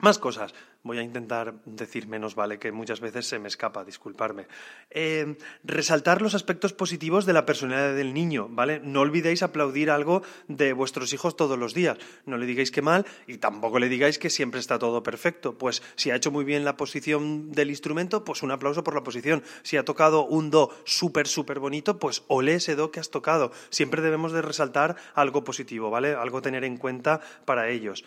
Más 0.00 0.18
cosas 0.18 0.54
voy 0.82 0.98
a 0.98 1.02
intentar 1.02 1.54
decir 1.64 2.06
menos, 2.06 2.34
¿vale? 2.34 2.58
Que 2.58 2.72
muchas 2.72 3.00
veces 3.00 3.26
se 3.26 3.38
me 3.38 3.48
escapa, 3.48 3.84
disculparme. 3.84 4.46
Eh, 4.90 5.36
resaltar 5.62 6.22
los 6.22 6.34
aspectos 6.34 6.72
positivos 6.72 7.26
de 7.26 7.32
la 7.32 7.44
personalidad 7.44 7.94
del 7.94 8.14
niño, 8.14 8.48
¿vale? 8.48 8.80
No 8.82 9.00
olvidéis 9.00 9.42
aplaudir 9.42 9.90
algo 9.90 10.22
de 10.48 10.72
vuestros 10.72 11.12
hijos 11.12 11.36
todos 11.36 11.58
los 11.58 11.74
días. 11.74 11.98
No 12.24 12.38
le 12.38 12.46
digáis 12.46 12.70
que 12.70 12.82
mal 12.82 13.04
y 13.26 13.38
tampoco 13.38 13.78
le 13.78 13.88
digáis 13.88 14.18
que 14.18 14.30
siempre 14.30 14.60
está 14.60 14.78
todo 14.78 15.02
perfecto. 15.02 15.58
Pues 15.58 15.82
si 15.96 16.10
ha 16.10 16.16
hecho 16.16 16.30
muy 16.30 16.44
bien 16.44 16.64
la 16.64 16.76
posición 16.76 17.52
del 17.52 17.70
instrumento, 17.70 18.24
pues 18.24 18.42
un 18.42 18.50
aplauso 18.50 18.82
por 18.82 18.94
la 18.94 19.02
posición. 19.02 19.42
Si 19.62 19.76
ha 19.76 19.84
tocado 19.84 20.24
un 20.24 20.50
do 20.50 20.70
súper, 20.84 21.28
súper 21.28 21.58
bonito, 21.58 21.98
pues 21.98 22.24
ole 22.28 22.54
ese 22.54 22.74
do 22.74 22.90
que 22.90 23.00
has 23.00 23.10
tocado. 23.10 23.52
Siempre 23.68 24.00
debemos 24.00 24.32
de 24.32 24.42
resaltar 24.42 24.96
algo 25.14 25.44
positivo, 25.44 25.90
¿vale? 25.90 26.14
Algo 26.14 26.40
tener 26.40 26.64
en 26.64 26.78
cuenta 26.78 27.20
para 27.44 27.68
ellos. 27.68 28.04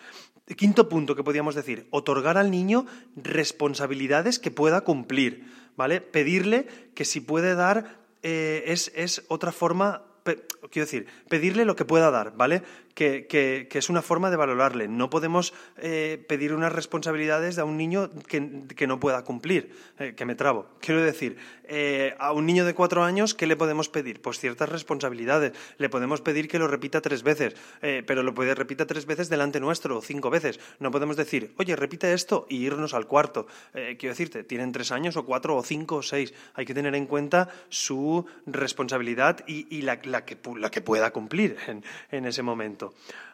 Quinto 0.57 0.89
punto 0.89 1.15
que 1.15 1.23
podríamos 1.23 1.55
decir, 1.55 1.87
otorgar 1.89 2.37
al 2.37 2.51
niño 2.51 2.85
responsabilidades 3.15 4.39
que 4.39 4.51
pueda 4.51 4.81
cumplir, 4.81 5.45
¿vale? 5.77 6.01
Pedirle 6.01 6.67
que 6.95 7.05
si 7.05 7.21
puede 7.21 7.55
dar 7.55 7.99
eh, 8.23 8.63
es, 8.67 8.91
es 8.95 9.23
otra 9.29 9.51
forma 9.51 10.03
quiero 10.23 10.85
decir, 10.85 11.07
pedirle 11.29 11.65
lo 11.65 11.75
que 11.75 11.85
pueda 11.85 12.11
dar, 12.11 12.35
¿vale? 12.35 12.63
Que, 12.93 13.67
es 13.71 13.89
una 13.89 14.01
forma 14.01 14.29
de 14.29 14.37
valorarle. 14.37 14.87
No 14.87 15.09
podemos 15.09 15.53
eh, 15.77 16.23
pedir 16.27 16.53
unas 16.53 16.71
responsabilidades 16.71 17.57
a 17.57 17.65
un 17.65 17.77
niño 17.77 18.11
que, 18.27 18.87
no 18.87 18.99
pueda 18.99 19.23
cumplir, 19.23 19.71
eh, 19.99 20.13
que 20.15 20.25
me 20.25 20.35
trabo. 20.35 20.67
Quiero 20.79 21.01
decir, 21.01 21.37
eh, 21.63 22.15
a 22.19 22.33
un 22.33 22.45
niño 22.45 22.65
de 22.65 22.73
cuatro 22.73 23.03
años, 23.03 23.33
¿qué 23.33 23.47
le 23.47 23.55
podemos 23.55 23.89
pedir? 23.89 24.21
Pues 24.21 24.39
ciertas 24.39 24.69
responsabilidades. 24.69 25.53
Le 25.77 25.89
podemos 25.89 26.21
pedir 26.21 26.47
que 26.47 26.59
lo 26.59 26.67
repita 26.67 27.01
tres 27.01 27.23
veces, 27.23 27.55
pero 27.81 28.23
lo 28.23 28.33
puede 28.33 28.55
repita 28.55 28.85
tres 28.85 29.05
veces 29.05 29.29
delante 29.29 29.59
nuestro 29.59 29.97
o 29.97 30.01
cinco 30.01 30.29
veces. 30.29 30.59
No 30.79 30.91
podemos 30.91 31.17
decir, 31.17 31.53
oye, 31.57 31.75
repite 31.75 32.13
esto 32.13 32.45
y 32.49 32.57
irnos 32.65 32.93
al 32.93 33.07
cuarto. 33.07 33.47
quiero 33.71 34.09
decirte, 34.09 34.43
tienen 34.43 34.71
tres 34.71 34.91
años 34.91 35.17
o 35.17 35.25
cuatro 35.25 35.55
o 35.55 35.63
cinco 35.63 35.97
o 35.97 36.01
seis. 36.01 36.33
Hay 36.53 36.65
que 36.65 36.73
tener 36.73 36.95
en 36.95 37.05
cuenta 37.05 37.49
su 37.69 38.25
responsabilidad 38.45 39.43
y, 39.47 39.81
la, 39.81 39.99
que, 39.99 40.09
la, 40.09 40.25
que, 40.25 40.81
pueda 40.81 41.11
cumplir 41.11 41.57
en 42.11 42.25
ese 42.25 42.43
momento. 42.43 42.82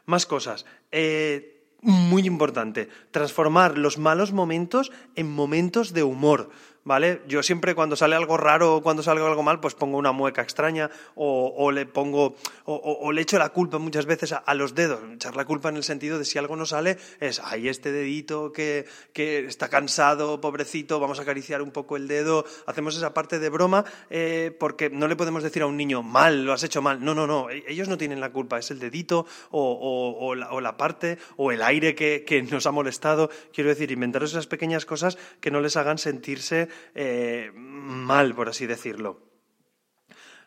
Más 0.06 0.26
cosas. 0.26 0.66
Eh, 0.92 1.60
muy 1.82 2.26
importante, 2.26 2.90
transformar 3.12 3.78
los 3.78 3.98
malos 3.98 4.34
momentos 4.34 4.92
en 5.16 5.32
momentos 5.32 5.94
de 5.94 6.04
humor. 6.04 6.50
¿Vale? 6.90 7.22
Yo 7.28 7.44
siempre 7.44 7.76
cuando 7.76 7.96
sale 7.96 8.16
algo 8.16 8.36
raro 8.36 8.78
o 8.78 8.82
cuando 8.82 9.04
sale 9.04 9.22
algo 9.22 9.44
mal, 9.44 9.60
pues 9.60 9.76
pongo 9.76 10.00
una 10.00 10.12
mueca 10.12 10.42
extraña 10.42 10.90
o, 11.14 11.72
le 11.72 11.86
pongo, 11.86 12.36
o, 12.66 13.12
le 13.12 13.22
echo 13.22 13.38
la 13.38 13.50
culpa 13.50 13.78
muchas 13.78 14.08
veces 14.08 14.34
a, 14.34 14.54
los 14.56 14.74
dedos. 14.74 15.00
Echar 15.14 15.36
la 15.36 15.46
culpa 15.46 15.70
en 15.70 15.78
el 15.78 15.84
sentido 15.84 16.18
de 16.18 16.26
si 16.26 16.40
algo 16.40 16.56
no 16.56 16.66
sale 16.66 16.98
es, 17.20 17.40
ay, 17.46 17.68
este 17.68 17.92
dedito 17.92 18.52
que, 18.52 18.88
está 19.14 19.70
cansado, 19.70 20.42
pobrecito, 20.42 21.00
vamos 21.00 21.20
a 21.20 21.22
acariciar 21.22 21.62
un 21.62 21.70
poco 21.70 21.96
el 21.96 22.08
dedo. 22.08 22.44
Hacemos 22.66 22.98
esa 22.98 23.14
parte 23.14 23.38
de 23.38 23.50
broma 23.50 23.86
eh, 24.10 24.52
porque 24.60 24.90
no 24.90 25.08
le 25.08 25.16
podemos 25.16 25.44
decir 25.44 25.62
a 25.62 25.68
un 25.68 25.78
niño, 25.78 26.02
mal, 26.02 26.44
lo 26.44 26.54
has 26.54 26.64
hecho 26.64 26.82
mal. 26.82 27.06
No, 27.06 27.14
no, 27.14 27.28
no, 27.28 27.52
e, 27.52 27.66
ellos 27.68 27.88
no 27.88 28.00
tienen 28.00 28.20
la 28.20 28.32
culpa, 28.32 28.58
es 28.58 28.72
el 28.72 28.80
dedito 28.80 29.28
o, 29.52 30.34
la, 30.34 30.76
parte 30.76 31.20
o 31.38 31.52
el 31.52 31.62
aire 31.62 31.94
que, 31.94 32.24
que 32.26 32.42
nos 32.42 32.66
ha 32.66 32.72
molestado. 32.72 33.30
Quiero 33.54 33.70
decir, 33.70 33.92
inventaros 33.92 34.32
esas 34.32 34.48
pequeñas 34.48 34.88
cosas 34.88 35.20
que 35.40 35.52
no 35.52 35.62
les 35.62 35.78
hagan 35.78 36.00
sentirse 36.00 36.68
eh, 36.96 37.52
mal, 37.54 38.36
por 38.36 38.50
así 38.50 38.68
decirlo. 38.68 39.29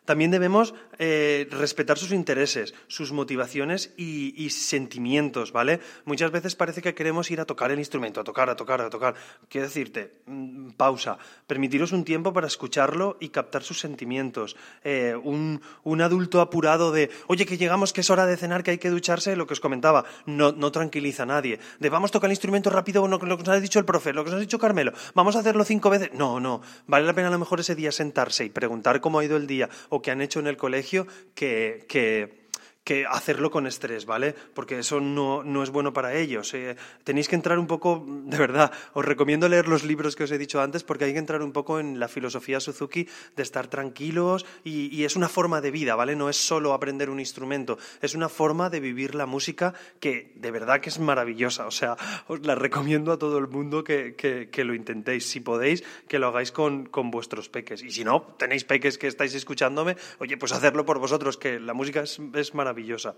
También 0.05 0.31
debemos 0.31 0.73
eh, 0.99 1.47
respetar 1.51 1.97
sus 1.97 2.11
intereses, 2.11 2.73
sus 2.87 3.11
motivaciones 3.11 3.93
y, 3.97 4.49
sentimientos, 4.49 5.51
¿vale? 5.51 5.79
Muchas 6.05 6.31
veces 6.31 6.55
parece 6.55 6.81
que 6.81 6.93
queremos 6.93 7.31
ir 7.31 7.39
a 7.39 7.45
tocar 7.45 7.71
el 7.71 7.79
instrumento, 7.79 8.19
a 8.19 8.23
tocar, 8.23 8.49
a 8.49 8.55
tocar, 8.55 8.81
a 8.81 8.89
tocar. 8.89 9.15
Quiero 9.49 9.67
decirte, 9.67 10.11
mm, 10.25 10.71
pausa, 10.71 11.17
permitiros 11.47 11.91
un 11.93 12.03
tiempo 12.03 12.33
para 12.33 12.47
escucharlo 12.47 13.17
y 13.19 13.29
captar 13.29 13.63
sus 13.63 13.79
sentimientos. 13.79 14.55
Eh, 14.83 15.15
un, 15.15 15.61
adulto 16.01 16.41
apurado 16.41 16.91
de, 16.91 17.09
oye, 17.27 17.45
que 17.45 17.57
llegamos, 17.57 17.93
que 17.93 18.01
es 18.01 18.09
hora 18.09 18.25
de 18.25 18.35
cenar, 18.35 18.63
que 18.63 18.71
hay 18.71 18.77
que 18.77 18.89
ducharse, 18.89 19.35
lo 19.37 19.47
que 19.47 19.53
os 19.53 19.61
comentaba, 19.61 20.03
no, 20.25 20.51
no 20.51 20.71
tranquiliza 20.71 21.23
a 21.23 21.27
nadie. 21.27 21.59
De, 21.79 21.89
vamos 21.89 22.11
a 22.11 22.13
tocar 22.13 22.27
el 22.27 22.33
instrumento 22.33 22.69
rápido, 22.69 23.07
lo, 23.07 23.17
lo 23.17 23.37
que 23.37 23.43
nos 23.43 23.49
ha 23.49 23.59
dicho 23.59 23.79
el 23.79 23.85
profe, 23.85 24.11
lo 24.11 24.23
que 24.23 24.31
nos 24.31 24.37
ha 24.37 24.41
dicho 24.41 24.59
Carmelo, 24.59 24.91
vamos 25.13 25.35
a 25.37 25.39
hacerlo 25.39 25.63
cinco 25.63 25.89
veces. 25.89 26.11
No, 26.13 26.41
no, 26.41 26.61
vale 26.87 27.05
la 27.05 27.13
pena 27.13 27.29
a 27.29 27.31
lo 27.31 27.39
mejor 27.39 27.61
ese 27.61 27.75
día 27.75 27.91
sentarse 27.91 28.43
y 28.43 28.49
preguntar 28.49 28.99
cómo 28.99 29.19
ha 29.19 29.25
ido 29.25 29.37
el 29.37 29.47
día 29.47 29.69
o 29.93 30.01
que 30.01 30.09
han 30.09 30.21
hecho 30.21 30.39
en 30.39 30.47
el 30.47 30.57
colegio 30.57 31.05
que, 31.35 31.85
que 31.87 32.42
que 32.83 33.05
hacerlo 33.05 33.49
con 33.49 33.65
estrés, 33.65 34.05
¿vale? 34.05 34.35
Porque 34.53 34.79
eso 34.79 34.99
no, 34.99 35.43
no 35.43 35.63
es 35.63 35.69
bueno 35.69 35.93
para 35.93 36.15
ellos. 36.15 36.53
Eh, 36.53 36.75
tenéis 37.03 37.29
que 37.29 37.35
entrar 37.35 37.57
un 37.57 37.67
poco, 37.67 38.05
de 38.07 38.37
verdad, 38.37 38.71
os 38.93 39.05
recomiendo 39.05 39.47
leer 39.47 39.67
los 39.67 39.83
libros 39.83 40.15
que 40.15 40.25
os 40.25 40.31
he 40.31 40.37
dicho 40.37 40.61
antes 40.61 40.83
porque 40.83 41.05
hay 41.05 41.13
que 41.13 41.19
entrar 41.19 41.41
un 41.41 41.53
poco 41.53 41.79
en 41.79 41.99
la 41.99 42.09
filosofía 42.09 42.59
Suzuki 42.59 43.07
de 43.35 43.43
estar 43.43 43.67
tranquilos 43.67 44.45
y, 44.63 44.93
y, 44.93 45.05
es 45.05 45.15
una 45.15 45.29
forma 45.29 45.61
de 45.61 45.71
vida, 45.71 45.95
¿vale? 45.95 46.15
No 46.15 46.29
es 46.29 46.35
solo 46.35 46.73
aprender 46.73 47.09
un 47.09 47.19
instrumento, 47.19 47.77
es 48.01 48.15
una 48.15 48.27
forma 48.27 48.69
de 48.69 48.81
vivir 48.81 49.15
la 49.15 49.25
música 49.25 49.73
que 50.01 50.33
de 50.35 50.51
verdad 50.51 50.81
que 50.81 50.89
es 50.89 50.99
maravillosa. 50.99 51.67
O 51.67 51.71
sea, 51.71 51.95
os 52.27 52.45
la 52.45 52.55
recomiendo 52.55 53.13
a 53.13 53.17
todo 53.17 53.37
el 53.37 53.47
mundo 53.47 53.83
que, 53.83 54.15
que, 54.15 54.49
que 54.49 54.63
lo 54.65 54.73
intentéis. 54.73 55.25
Si 55.25 55.39
podéis, 55.39 55.83
que 56.09 56.19
lo 56.19 56.27
hagáis 56.27 56.51
con, 56.51 56.85
con 56.85 57.11
vuestros 57.11 57.47
peques. 57.47 57.81
Y 57.81 57.91
si 57.91 58.03
no, 58.03 58.23
tenéis 58.37 58.65
peques 58.65 58.97
que 58.97 59.07
estáis 59.07 59.33
escuchándome, 59.35 59.95
oye, 60.19 60.37
pues 60.37 60.51
hacerlo 60.51 60.85
por 60.85 60.99
vosotros, 60.99 61.37
que 61.37 61.59
la 61.59 61.73
música 61.73 62.01
es, 62.01 62.19
es 62.33 62.53
maravillosa 62.53 62.72
maravillosa. 62.73 63.15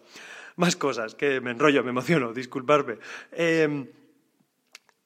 Más 0.57 0.75
cosas, 0.75 1.15
que 1.15 1.41
me 1.41 1.51
enrollo, 1.51 1.83
me 1.83 1.89
emociono, 1.89 2.33
disculparme. 2.33 2.97
Em, 3.31 3.88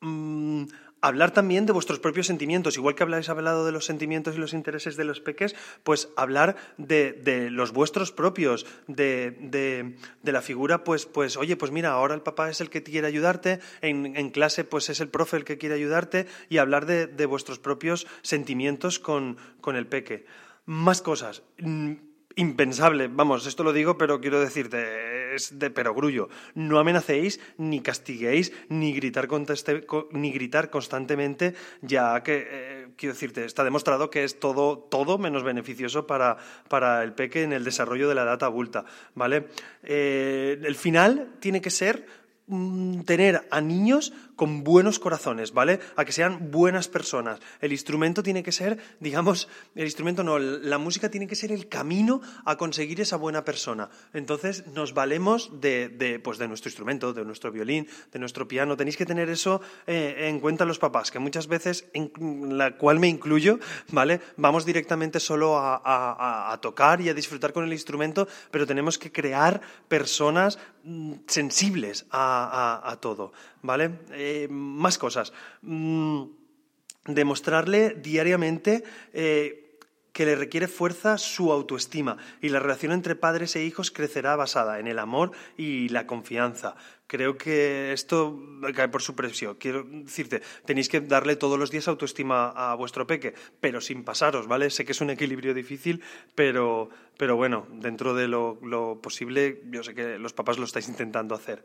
mm, 0.01 0.65
hablar 1.01 1.31
también 1.31 1.65
de 1.65 1.71
vuestros 1.71 1.99
propios 1.99 2.27
sentimientos, 2.27 2.75
igual 2.75 2.93
que 2.93 3.03
habláis 3.03 3.29
hablado 3.29 3.65
de 3.65 3.71
los 3.71 3.85
sentimientos 3.85 4.35
y 4.35 4.37
los 4.37 4.53
intereses 4.53 4.97
de 4.97 5.05
los 5.05 5.21
peques, 5.21 5.55
pues 5.83 6.09
hablar 6.17 6.55
de, 6.77 7.49
los 7.51 7.71
vuestros 7.71 8.11
propios, 8.11 8.65
de, 8.87 9.95
la 10.23 10.41
figura, 10.41 10.83
pues, 10.83 11.05
pues, 11.05 11.37
oye, 11.37 11.55
pues 11.55 11.71
mira, 11.71 11.91
ahora 11.91 12.15
el 12.15 12.21
papá 12.21 12.49
es 12.49 12.59
el 12.59 12.69
que 12.69 12.83
quiere 12.83 13.07
ayudarte, 13.07 13.59
en, 13.81 14.29
clase 14.31 14.65
pues 14.65 14.89
es 14.89 14.99
el 14.99 15.07
profe 15.07 15.37
el 15.37 15.45
que 15.45 15.57
quiere 15.57 15.75
ayudarte, 15.75 16.27
y 16.49 16.57
hablar 16.57 16.85
de, 16.85 17.25
vuestros 17.25 17.59
propios 17.59 18.07
sentimientos 18.21 18.99
con, 18.99 19.37
con 19.61 19.75
el 19.75 19.87
peque. 19.87 20.25
Más 20.65 21.01
cosas 21.01 21.43
mm, 21.59 22.08
impensable. 22.35 23.09
Vamos, 23.11 23.45
esto 23.45 23.63
lo 23.63 23.73
digo, 23.73 23.97
pero 23.97 24.21
quiero 24.21 24.39
decirte, 24.39 25.35
es 25.35 25.59
de 25.59 25.69
perogrullo. 25.69 26.29
No 26.55 26.79
amenacéis, 26.79 27.39
ni 27.57 27.81
castiguéis, 27.81 28.53
ni 28.69 28.93
gritar, 28.93 29.27
ni 30.11 30.31
gritar 30.31 30.69
constantemente, 30.69 31.55
ya 31.81 32.21
que, 32.23 32.47
eh, 32.49 32.87
quiero 32.95 33.13
decirte, 33.13 33.45
está 33.45 33.63
demostrado 33.63 34.09
que 34.09 34.23
es 34.23 34.39
todo, 34.39 34.77
todo 34.77 35.17
menos 35.17 35.43
beneficioso 35.43 36.07
para, 36.07 36.37
para 36.67 37.03
el 37.03 37.13
peque 37.13 37.43
en 37.43 37.53
el 37.53 37.63
desarrollo 37.63 38.07
de 38.09 38.15
la 38.15 38.23
edad 38.23 38.43
adulta, 38.43 38.85
¿vale? 39.15 39.47
Eh, 39.83 40.59
el 40.63 40.75
final 40.75 41.35
tiene 41.39 41.61
que 41.61 41.69
ser 41.69 42.05
tener 43.05 43.47
a 43.51 43.61
niños 43.61 44.13
con 44.35 44.63
buenos 44.63 44.99
corazones, 44.99 45.51
¿vale? 45.51 45.79
A 45.95 46.05
que 46.05 46.11
sean 46.11 46.49
buenas 46.49 46.87
personas. 46.87 47.39
El 47.59 47.73
instrumento 47.73 48.23
tiene 48.23 48.41
que 48.41 48.51
ser, 48.51 48.79
digamos, 48.99 49.49
el 49.75 49.83
instrumento 49.83 50.23
no, 50.23 50.39
la 50.39 50.77
música 50.77 51.09
tiene 51.09 51.27
que 51.27 51.35
ser 51.35 51.51
el 51.51 51.67
camino 51.67 52.21
a 52.45 52.57
conseguir 52.57 53.01
esa 53.01 53.17
buena 53.17 53.43
persona. 53.43 53.89
Entonces 54.13 54.65
nos 54.67 54.93
valemos 54.93 55.59
de, 55.59 55.89
de, 55.89 56.19
pues 56.19 56.37
de 56.37 56.47
nuestro 56.47 56.69
instrumento, 56.69 57.13
de 57.13 57.25
nuestro 57.25 57.51
violín, 57.51 57.87
de 58.11 58.19
nuestro 58.19 58.47
piano. 58.47 58.77
Tenéis 58.77 58.97
que 58.97 59.05
tener 59.05 59.29
eso 59.29 59.61
eh, 59.85 60.27
en 60.29 60.39
cuenta 60.39 60.65
los 60.65 60.79
papás, 60.79 61.11
que 61.11 61.19
muchas 61.19 61.47
veces, 61.47 61.89
en 61.93 62.57
la 62.57 62.77
cual 62.77 62.99
me 62.99 63.07
incluyo, 63.07 63.59
¿vale? 63.91 64.21
Vamos 64.37 64.65
directamente 64.65 65.19
solo 65.19 65.57
a, 65.59 66.57
tocar 66.61 67.01
y 67.01 67.09
a 67.09 67.13
disfrutar 67.13 67.53
con 67.53 67.63
el 67.63 67.73
instrumento, 67.73 68.27
pero 68.51 68.65
tenemos 68.65 68.97
que 68.97 69.11
crear 69.11 69.61
personas 69.87 70.59
mm, 70.83 71.13
sensibles 71.27 72.05
a, 72.11 72.38
a, 72.47 72.97
todo, 73.01 73.33
¿vale? 73.61 73.99
Eh, 74.11 74.47
más 74.49 74.97
cosas. 74.97 75.33
Mm, 75.61 76.23
demostrarle 77.05 77.95
diariamente 77.95 78.83
eh, 79.13 79.69
que 80.13 80.25
le 80.25 80.35
requiere 80.35 80.67
fuerza 80.67 81.17
su 81.17 81.51
autoestima 81.51 82.17
y 82.41 82.49
la 82.49 82.59
relación 82.59 82.91
entre 82.91 83.15
padres 83.15 83.55
e 83.55 83.63
hijos 83.63 83.91
crecerá 83.91 84.35
basada 84.35 84.79
en 84.79 84.87
el 84.87 84.99
amor 84.99 85.31
y 85.57 85.89
la 85.89 86.07
confianza. 86.07 86.75
Creo 87.07 87.37
que 87.37 87.93
esto 87.93 88.37
cae 88.75 88.89
por 88.89 89.01
su 89.01 89.15
presión. 89.15 89.55
Quiero 89.55 89.83
decirte, 89.83 90.41
tenéis 90.65 90.89
que 90.89 90.99
darle 90.99 91.37
todos 91.37 91.57
los 91.57 91.71
días 91.71 91.87
autoestima 91.87 92.49
a 92.49 92.75
vuestro 92.75 93.07
peque, 93.07 93.33
pero 93.61 93.81
sin 93.81 94.03
pasaros, 94.03 94.47
¿vale? 94.47 94.69
Sé 94.69 94.83
que 94.83 94.91
es 94.91 95.01
un 95.01 95.09
equilibrio 95.09 95.53
difícil, 95.53 96.03
pero, 96.35 96.89
pero 97.17 97.35
bueno, 97.35 97.65
dentro 97.71 98.13
de 98.13 98.27
lo 98.27 98.99
posible, 99.01 99.63
yo 99.71 99.83
sé 99.83 99.95
que 99.95 100.19
los 100.19 100.33
papás 100.33 100.59
lo 100.59 100.65
estáis 100.65 100.89
intentando 100.89 101.33
hacer. 101.33 101.63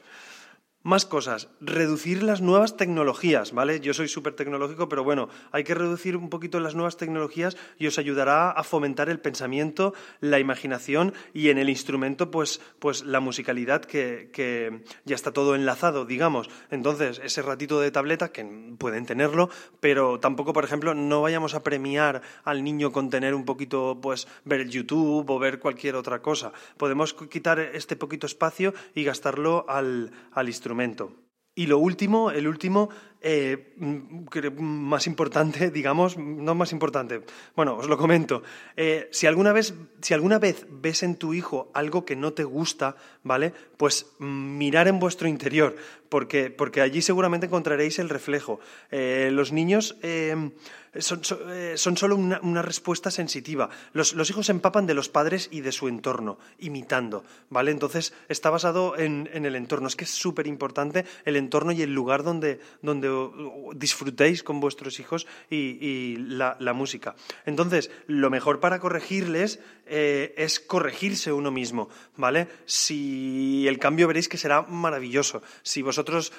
Más 0.86 1.06
cosas, 1.06 1.48
reducir 1.62 2.22
las 2.22 2.42
nuevas 2.42 2.76
tecnologías, 2.76 3.52
¿vale? 3.52 3.80
Yo 3.80 3.94
soy 3.94 4.06
súper 4.06 4.34
tecnológico, 4.34 4.86
pero 4.86 5.02
bueno, 5.02 5.30
hay 5.50 5.64
que 5.64 5.72
reducir 5.72 6.14
un 6.14 6.28
poquito 6.28 6.60
las 6.60 6.74
nuevas 6.74 6.98
tecnologías 6.98 7.56
y 7.78 7.86
os 7.86 7.98
ayudará 7.98 8.50
a 8.50 8.62
fomentar 8.64 9.08
el 9.08 9.18
pensamiento, 9.18 9.94
la 10.20 10.40
imaginación 10.40 11.14
y 11.32 11.48
en 11.48 11.56
el 11.56 11.70
instrumento, 11.70 12.30
pues, 12.30 12.60
pues 12.80 13.02
la 13.02 13.20
musicalidad 13.20 13.82
que, 13.82 14.28
que 14.30 14.84
ya 15.06 15.14
está 15.14 15.32
todo 15.32 15.54
enlazado, 15.54 16.04
digamos. 16.04 16.50
Entonces, 16.70 17.18
ese 17.24 17.40
ratito 17.40 17.80
de 17.80 17.90
tableta, 17.90 18.30
que 18.30 18.44
pueden 18.76 19.06
tenerlo, 19.06 19.48
pero 19.80 20.20
tampoco, 20.20 20.52
por 20.52 20.64
ejemplo, 20.64 20.92
no 20.92 21.22
vayamos 21.22 21.54
a 21.54 21.62
premiar 21.62 22.20
al 22.44 22.62
niño 22.62 22.92
con 22.92 23.08
tener 23.08 23.34
un 23.34 23.46
poquito, 23.46 24.00
pues, 24.02 24.28
ver 24.44 24.68
YouTube 24.68 25.30
o 25.30 25.38
ver 25.38 25.60
cualquier 25.60 25.96
otra 25.96 26.20
cosa. 26.20 26.52
Podemos 26.76 27.14
quitar 27.14 27.58
este 27.58 27.96
poquito 27.96 28.26
espacio 28.26 28.74
y 28.94 29.02
gastarlo 29.04 29.64
al, 29.66 30.12
al 30.32 30.48
instrumento 30.48 30.73
y 31.54 31.66
lo 31.66 31.78
último, 31.78 32.30
el 32.30 32.48
último, 32.48 32.90
eh, 33.26 33.72
más 34.58 35.06
importante, 35.06 35.70
digamos, 35.72 36.18
no 36.18 36.54
más 36.54 36.72
importante, 36.72 37.22
bueno, 37.56 37.78
os 37.78 37.88
lo 37.88 37.96
comento. 37.96 38.42
Eh, 38.76 39.08
si, 39.12 39.26
alguna 39.26 39.54
vez, 39.54 39.72
si 40.02 40.12
alguna 40.12 40.38
vez 40.38 40.66
ves 40.68 41.02
en 41.02 41.16
tu 41.16 41.32
hijo 41.32 41.70
algo 41.72 42.04
que 42.04 42.16
no 42.16 42.34
te 42.34 42.44
gusta, 42.44 42.96
¿vale? 43.22 43.54
Pues 43.78 44.08
mirar 44.18 44.88
en 44.88 45.00
vuestro 45.00 45.26
interior, 45.26 45.74
porque, 46.10 46.50
porque 46.50 46.82
allí 46.82 47.00
seguramente 47.00 47.46
encontraréis 47.46 47.98
el 47.98 48.10
reflejo. 48.10 48.60
Eh, 48.90 49.30
los 49.32 49.52
niños 49.52 49.96
son, 50.98 51.22
son, 51.76 51.96
solo 51.96 52.16
una, 52.16 52.62
respuesta 52.62 53.10
sensitiva. 53.10 53.70
Los, 53.94 54.12
hijos 54.30 54.46
se 54.46 54.52
empapan 54.52 54.86
de 54.86 54.94
los 54.94 55.08
padres 55.08 55.48
y 55.50 55.62
de 55.62 55.72
su 55.72 55.88
entorno, 55.88 56.38
imitando, 56.58 57.24
¿vale? 57.50 57.70
Entonces 57.70 58.12
está 58.28 58.50
basado 58.50 58.96
en, 58.96 59.28
el 59.32 59.56
entorno. 59.56 59.88
Es 59.88 59.96
que 59.96 60.04
es 60.04 60.10
súper 60.10 60.46
importante 60.46 61.04
el 61.24 61.36
entorno 61.36 61.72
y 61.72 61.82
el 61.82 61.94
lugar 61.94 62.22
donde, 62.22 62.60
donde 62.82 63.13
disfrutéis 63.74 64.42
con 64.42 64.60
vuestros 64.60 65.00
hijos 65.00 65.26
y, 65.50 66.16
la, 66.16 66.72
música. 66.74 67.14
Entonces, 67.46 67.90
lo 68.06 68.30
mejor 68.30 68.60
para 68.60 68.80
corregirles 68.80 69.60
eh, 69.86 70.34
es 70.36 70.60
corregirse 70.60 71.32
uno 71.32 71.50
mismo, 71.50 71.88
¿vale? 72.16 72.48
Si 72.66 73.66
el 73.68 73.78
cambio 73.78 74.08
veréis 74.08 74.28
que 74.28 74.38
será 74.38 74.62
maravilloso. 74.62 75.42
Si 75.62 75.82
vosotros 75.82 76.32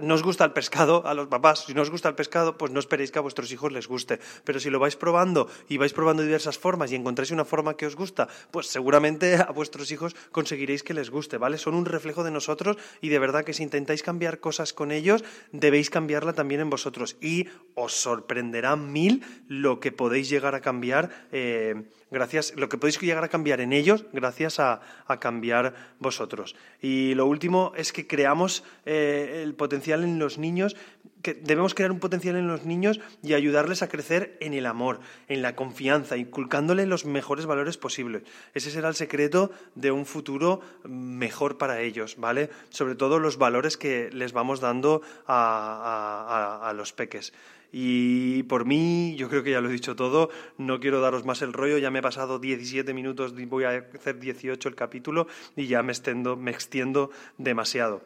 no 0.00 0.14
os 0.14 0.22
gusta 0.22 0.44
el 0.44 0.52
pescado, 0.52 1.06
a 1.06 1.14
los 1.14 1.28
papás, 1.28 1.64
si 1.66 1.74
no 1.74 1.82
os 1.82 1.90
gusta 1.90 2.08
el 2.08 2.14
pescado, 2.14 2.56
pues 2.58 2.72
no 2.72 2.80
esperéis 2.80 3.10
que 3.10 3.18
a 3.18 3.22
vuestros 3.22 3.50
hijos 3.52 3.72
les 3.72 3.86
guste. 3.86 4.18
Pero 4.44 4.60
si 4.60 4.70
lo 4.70 4.78
vais 4.78 4.96
probando 4.96 5.48
y 5.68 5.76
vais 5.76 5.92
probando 5.92 6.22
diversas 6.22 6.58
formas 6.58 6.92
y 6.92 6.94
encontráis 6.94 7.30
una 7.30 7.44
forma 7.44 7.76
que 7.76 7.86
os 7.86 7.96
gusta, 7.96 8.28
pues 8.50 8.66
seguramente 8.66 9.36
a 9.36 9.50
vuestros 9.52 9.90
hijos 9.90 10.14
conseguiréis 10.32 10.82
que 10.82 10.94
les 10.94 11.10
guste, 11.10 11.38
¿vale? 11.38 11.58
Son 11.58 11.74
un 11.74 11.84
reflejo 11.84 12.24
de 12.24 12.30
nosotros 12.30 12.76
y 13.00 13.08
de 13.08 13.18
verdad 13.18 13.44
que 13.44 13.52
si 13.52 13.62
intentáis 13.62 14.02
cambiar 14.02 14.40
cosas 14.40 14.72
con 14.72 14.92
ellos, 14.92 15.24
debéis 15.52 15.90
cambiarla 15.90 16.32
también 16.32 16.60
en 16.60 16.70
vosotros. 16.70 17.16
Y 17.20 17.48
os 17.74 17.92
sorprenderá 17.92 18.76
mil 18.76 19.24
lo 19.48 19.80
que 19.80 19.92
podéis 19.92 20.28
llegar 20.28 20.54
a 20.54 20.60
cambiar. 20.60 21.10
Eh, 21.32 21.84
gracias, 22.10 22.54
lo 22.56 22.68
que 22.68 22.78
podéis 22.78 23.00
llegar 23.00 23.24
a 23.24 23.28
cambiar 23.28 23.60
en 23.60 23.72
ellos 23.72 24.04
gracias 24.12 24.60
a, 24.60 24.80
cambiar 25.20 25.74
vosotros. 25.98 26.56
Y 26.80 27.14
lo 27.14 27.26
último 27.26 27.72
es 27.76 27.92
que 27.92 28.06
creamos 28.06 28.64
eh, 28.84 29.42
el 29.42 29.54
potencial 29.54 30.04
en 30.04 30.18
los 30.18 30.38
niños, 30.38 30.76
que 31.22 31.34
debemos 31.34 31.74
crear 31.74 31.90
un 31.90 32.00
potencial 32.00 32.36
en 32.36 32.46
los 32.46 32.64
niños 32.64 33.00
y 33.22 33.34
ayudarles 33.34 33.82
a 33.82 33.88
crecer 33.88 34.36
en 34.40 34.54
el 34.54 34.66
amor, 34.66 35.00
en 35.28 35.42
la 35.42 35.56
confianza, 35.56 36.16
inculcándoles 36.16 36.86
los 36.86 37.04
mejores 37.04 37.46
valores 37.46 37.78
posibles. 37.78 38.22
Ese 38.54 38.70
será 38.70 38.88
el 38.88 38.94
secreto 38.94 39.50
de 39.74 39.90
un 39.90 40.06
futuro 40.06 40.60
mejor 40.84 41.58
para 41.58 41.80
ellos, 41.80 42.16
¿vale? 42.18 42.50
Sobre 42.70 42.94
todo 42.94 43.18
los 43.18 43.38
valores 43.38 43.76
que 43.76 44.10
les 44.12 44.32
vamos 44.32 44.60
dando 44.60 45.02
a 45.26 46.72
los 46.76 46.92
peques. 46.92 47.32
Y 47.78 48.44
por 48.44 48.64
mí, 48.64 49.16
yo 49.18 49.28
creo 49.28 49.42
que 49.42 49.50
ya 49.50 49.60
lo 49.60 49.68
he 49.68 49.72
dicho 49.72 49.94
todo, 49.94 50.30
no 50.56 50.80
quiero 50.80 51.02
daros 51.02 51.26
más 51.26 51.42
el 51.42 51.52
rollo, 51.52 51.76
ya 51.76 51.90
me 51.90 51.98
he 51.98 52.02
pasado 52.02 52.38
17 52.38 52.94
minutos, 52.94 53.34
voy 53.48 53.64
a 53.64 53.84
hacer 53.94 54.18
18 54.18 54.66
el 54.70 54.74
capítulo 54.74 55.26
y 55.56 55.66
ya 55.66 55.82
me, 55.82 55.92
me 56.38 56.50
extiendo 56.52 57.10
demasiado. 57.36 58.00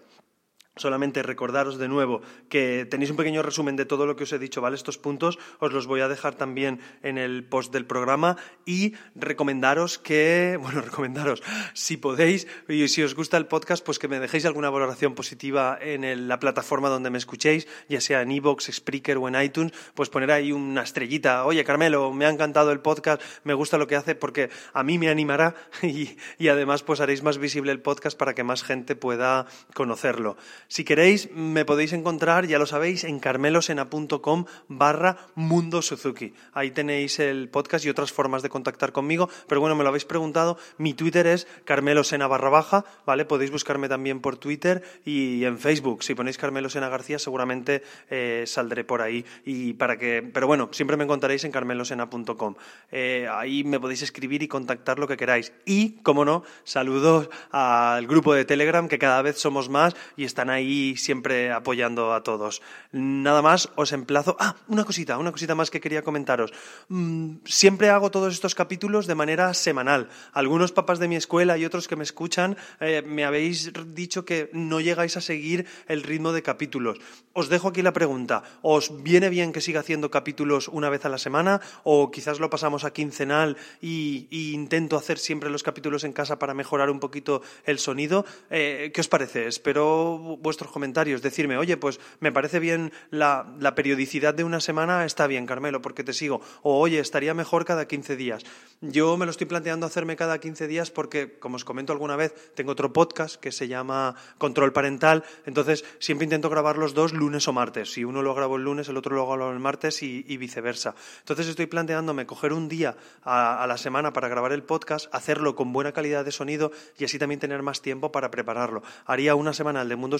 Solamente 0.76 1.24
recordaros 1.24 1.78
de 1.78 1.88
nuevo 1.88 2.22
que 2.48 2.86
tenéis 2.88 3.10
un 3.10 3.16
pequeño 3.16 3.42
resumen 3.42 3.74
de 3.74 3.86
todo 3.86 4.06
lo 4.06 4.14
que 4.14 4.22
os 4.22 4.32
he 4.32 4.38
dicho, 4.38 4.60
¿vale? 4.60 4.76
Estos 4.76 4.98
puntos 4.98 5.36
os 5.58 5.72
los 5.72 5.88
voy 5.88 6.00
a 6.00 6.08
dejar 6.08 6.36
también 6.36 6.80
en 7.02 7.18
el 7.18 7.44
post 7.44 7.72
del 7.72 7.86
programa 7.86 8.36
y 8.64 8.94
recomendaros 9.16 9.98
que, 9.98 10.56
bueno, 10.62 10.80
recomendaros, 10.80 11.42
si 11.74 11.96
podéis 11.96 12.46
y 12.68 12.86
si 12.88 13.02
os 13.02 13.16
gusta 13.16 13.36
el 13.36 13.46
podcast, 13.46 13.84
pues 13.84 13.98
que 13.98 14.06
me 14.06 14.20
dejéis 14.20 14.46
alguna 14.46 14.70
valoración 14.70 15.16
positiva 15.16 15.76
en 15.80 16.28
la 16.28 16.38
plataforma 16.38 16.88
donde 16.88 17.10
me 17.10 17.18
escuchéis, 17.18 17.66
ya 17.88 18.00
sea 18.00 18.22
en 18.22 18.30
iVoox, 18.30 18.70
Spreaker 18.70 19.18
o 19.18 19.26
en 19.26 19.42
iTunes, 19.42 19.72
pues 19.94 20.08
poner 20.08 20.30
ahí 20.30 20.52
una 20.52 20.82
estrellita, 20.82 21.44
oye 21.46 21.64
Carmelo, 21.64 22.12
me 22.12 22.26
ha 22.26 22.30
encantado 22.30 22.70
el 22.70 22.80
podcast, 22.80 23.20
me 23.42 23.54
gusta 23.54 23.76
lo 23.76 23.88
que 23.88 23.96
hace 23.96 24.14
porque 24.14 24.50
a 24.72 24.84
mí 24.84 24.98
me 24.98 25.08
animará 25.08 25.56
y, 25.82 26.16
y 26.38 26.48
además 26.48 26.84
pues 26.84 27.00
haréis 27.00 27.24
más 27.24 27.38
visible 27.38 27.72
el 27.72 27.80
podcast 27.80 28.16
para 28.16 28.34
que 28.34 28.44
más 28.44 28.62
gente 28.62 28.94
pueda 28.94 29.46
conocerlo. 29.74 30.36
Si 30.70 30.84
queréis, 30.84 31.28
me 31.32 31.64
podéis 31.64 31.92
encontrar, 31.92 32.46
ya 32.46 32.56
lo 32.60 32.64
sabéis, 32.64 33.02
en 33.02 33.18
carmelosena.com 33.18 34.44
barra 34.68 35.16
Mundo 35.34 35.82
Suzuki. 35.82 36.32
Ahí 36.52 36.70
tenéis 36.70 37.18
el 37.18 37.48
podcast 37.48 37.84
y 37.84 37.88
otras 37.88 38.12
formas 38.12 38.42
de 38.42 38.50
contactar 38.50 38.92
conmigo, 38.92 39.28
pero 39.48 39.60
bueno, 39.60 39.74
me 39.74 39.82
lo 39.82 39.88
habéis 39.88 40.04
preguntado. 40.04 40.58
Mi 40.78 40.94
Twitter 40.94 41.26
es 41.26 41.48
carmelosena 41.64 42.28
barra 42.28 42.50
baja, 42.50 42.84
¿vale? 43.04 43.24
Podéis 43.24 43.50
buscarme 43.50 43.88
también 43.88 44.20
por 44.20 44.36
Twitter 44.36 44.84
y 45.04 45.44
en 45.44 45.58
Facebook. 45.58 46.04
Si 46.04 46.14
ponéis 46.14 46.38
Carmelosena 46.38 46.88
García, 46.88 47.18
seguramente 47.18 47.82
eh, 48.08 48.44
saldré 48.46 48.84
por 48.84 49.02
ahí. 49.02 49.24
Y 49.44 49.72
para 49.72 49.98
que, 49.98 50.22
pero 50.22 50.46
bueno, 50.46 50.68
siempre 50.70 50.96
me 50.96 51.02
encontraréis 51.02 51.42
en 51.42 51.50
carmelosena.com. 51.50 52.54
Eh, 52.92 53.26
ahí 53.28 53.64
me 53.64 53.80
podéis 53.80 54.02
escribir 54.02 54.44
y 54.44 54.46
contactar 54.46 55.00
lo 55.00 55.08
que 55.08 55.16
queráis. 55.16 55.52
Y, 55.64 55.94
como 56.04 56.24
no, 56.24 56.44
saludos 56.62 57.28
al 57.50 58.06
grupo 58.06 58.34
de 58.34 58.44
Telegram, 58.44 58.86
que 58.86 59.00
cada 59.00 59.20
vez 59.22 59.36
somos 59.36 59.68
más 59.68 59.96
y 60.16 60.22
están 60.22 60.48
ahí 60.48 60.59
ahí 60.60 60.96
siempre 60.96 61.52
apoyando 61.52 62.12
a 62.12 62.22
todos. 62.22 62.62
Nada 62.92 63.42
más, 63.42 63.68
os 63.76 63.92
emplazo. 63.92 64.36
Ah, 64.38 64.56
una 64.68 64.84
cosita, 64.84 65.18
una 65.18 65.32
cosita 65.32 65.54
más 65.54 65.70
que 65.70 65.80
quería 65.80 66.02
comentaros. 66.02 66.52
Mm, 66.88 67.36
siempre 67.44 67.90
hago 67.90 68.10
todos 68.10 68.34
estos 68.34 68.54
capítulos 68.54 69.06
de 69.06 69.14
manera 69.14 69.52
semanal. 69.54 70.08
Algunos 70.32 70.72
papás 70.72 70.98
de 70.98 71.08
mi 71.08 71.16
escuela 71.16 71.58
y 71.58 71.64
otros 71.64 71.88
que 71.88 71.96
me 71.96 72.04
escuchan 72.04 72.56
eh, 72.80 73.02
me 73.04 73.24
habéis 73.24 73.72
dicho 73.94 74.24
que 74.24 74.50
no 74.52 74.80
llegáis 74.80 75.16
a 75.16 75.20
seguir 75.20 75.66
el 75.88 76.02
ritmo 76.02 76.32
de 76.32 76.42
capítulos. 76.42 76.98
Os 77.32 77.48
dejo 77.48 77.68
aquí 77.68 77.82
la 77.82 77.92
pregunta. 77.92 78.42
¿Os 78.62 79.02
viene 79.02 79.28
bien 79.28 79.52
que 79.52 79.60
siga 79.60 79.80
haciendo 79.80 80.10
capítulos 80.10 80.68
una 80.68 80.90
vez 80.90 81.04
a 81.04 81.08
la 81.08 81.18
semana? 81.18 81.60
¿O 81.84 82.10
quizás 82.10 82.40
lo 82.40 82.50
pasamos 82.50 82.84
a 82.84 82.92
quincenal 82.92 83.56
y, 83.80 84.26
intento 84.30 84.96
hacer 84.96 85.18
siempre 85.18 85.50
los 85.50 85.62
capítulos 85.62 86.04
en 86.04 86.12
casa 86.12 86.38
para 86.38 86.54
mejorar 86.54 86.90
un 86.90 87.00
poquito 87.00 87.42
el 87.64 87.78
sonido? 87.78 88.24
Eh, 88.50 88.90
¿Qué 88.92 89.00
os 89.00 89.08
parece? 89.08 89.46
Espero 89.46 90.38
vuestros 90.40 90.70
comentarios, 90.70 91.22
decirme, 91.22 91.56
oye, 91.56 91.76
pues 91.76 92.00
me 92.20 92.32
parece 92.32 92.58
bien 92.58 92.92
la, 93.10 93.46
periodicidad 93.74 94.34
de 94.34 94.44
una 94.44 94.60
semana, 94.60 95.04
está 95.04 95.26
bien, 95.26 95.46
Carmelo, 95.46 95.80
porque 95.80 96.04
te 96.04 96.12
sigo. 96.12 96.40
O 96.62 96.80
oye, 96.80 96.98
estaría 96.98 97.34
mejor 97.34 97.64
cada 97.64 97.86
15 97.86 98.16
días. 98.16 98.44
Yo 98.80 99.16
me 99.16 99.26
lo 99.26 99.30
estoy 99.30 99.46
planteando 99.46 99.86
hacerme 99.86 100.16
cada 100.16 100.38
15 100.38 100.66
días 100.66 100.90
porque, 100.90 101.38
como 101.38 101.56
os 101.56 101.64
comento 101.64 101.92
alguna 101.92 102.16
vez, 102.16 102.34
tengo 102.54 102.72
otro 102.72 102.92
podcast 102.92 103.36
que 103.36 103.52
se 103.52 103.68
llama 103.68 104.16
Control 104.38 104.72
Parental, 104.72 105.24
entonces 105.46 105.84
siempre 105.98 106.24
intento 106.24 106.50
grabar 106.50 106.78
los 106.78 106.94
dos 106.94 107.12
lunes 107.12 107.46
o 107.48 107.52
martes. 107.52 107.92
Si 107.92 108.04
uno 108.04 108.22
lo 108.22 108.34
grabo 108.34 108.56
el 108.56 108.64
lunes, 108.64 108.88
el 108.88 108.96
otro 108.96 109.14
lo 109.14 109.22
hago 109.22 109.50
el 109.50 109.58
martes 109.60 110.02
y, 110.02 110.36
viceversa. 110.40 110.94
Entonces 111.18 111.48
estoy 111.48 111.66
planteándome 111.66 112.24
coger 112.24 112.54
un 112.54 112.68
día 112.68 112.96
a, 113.22 113.62
a 113.62 113.66
la 113.66 113.76
semana 113.76 114.12
para 114.12 114.28
grabar 114.28 114.52
el 114.52 114.62
podcast, 114.62 115.14
hacerlo 115.14 115.54
con 115.54 115.72
buena 115.72 115.92
calidad 115.92 116.24
de 116.24 116.32
sonido 116.32 116.72
y 116.98 117.04
así 117.04 117.18
también 117.18 117.40
tener 117.40 117.62
más 117.62 117.82
tiempo 117.82 118.10
para 118.10 118.30
prepararlo. 118.30 118.82
Haría 119.04 119.34
una 119.34 119.52
semana 119.52 119.82
el 119.82 119.88
de 119.88 119.96
Mundo 119.96 120.18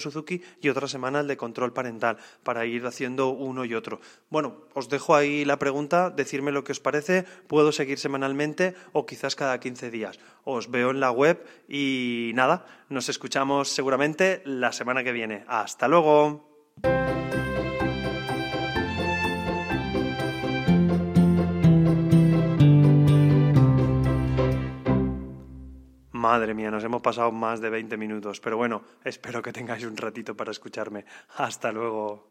Y 0.61 0.69
otra 0.69 0.87
semana 0.87 1.21
el 1.21 1.27
de 1.27 1.37
control 1.37 1.73
parental, 1.73 2.17
para 2.43 2.65
ir 2.65 2.85
haciendo 2.85 3.29
uno 3.29 3.65
y 3.65 3.73
otro. 3.73 3.99
Bueno, 4.29 4.65
os 4.73 4.89
dejo 4.89 5.15
ahí 5.15 5.45
la 5.45 5.59
pregunta, 5.59 6.09
decirme 6.09 6.51
lo 6.51 6.63
que 6.63 6.71
os 6.71 6.79
parece, 6.79 7.25
puedo 7.47 7.71
seguir 7.71 7.99
semanalmente 7.99 8.75
o 8.93 9.05
quizás 9.05 9.35
cada 9.35 9.59
15 9.59 9.91
días. 9.91 10.19
Os 10.43 10.69
veo 10.69 10.91
en 10.91 10.99
la 10.99 11.11
web 11.11 11.43
y 11.67 12.31
nada, 12.35 12.65
nos 12.89 13.09
escuchamos 13.09 13.69
seguramente 13.69 14.41
la 14.45 14.71
semana 14.71 15.03
que 15.03 15.11
viene. 15.11 15.43
Hasta 15.47 15.87
luego. 15.87 16.49
Madre 26.31 26.53
mía, 26.53 26.71
nos 26.71 26.85
hemos 26.85 27.01
pasado 27.01 27.29
más 27.33 27.59
de 27.59 27.69
20 27.69 27.97
minutos, 27.97 28.39
pero 28.39 28.55
bueno, 28.55 28.83
espero 29.03 29.41
que 29.41 29.51
tengáis 29.51 29.83
un 29.83 29.97
ratito 29.97 30.33
para 30.33 30.51
escucharme. 30.51 31.03
Hasta 31.35 31.73
luego. 31.73 32.29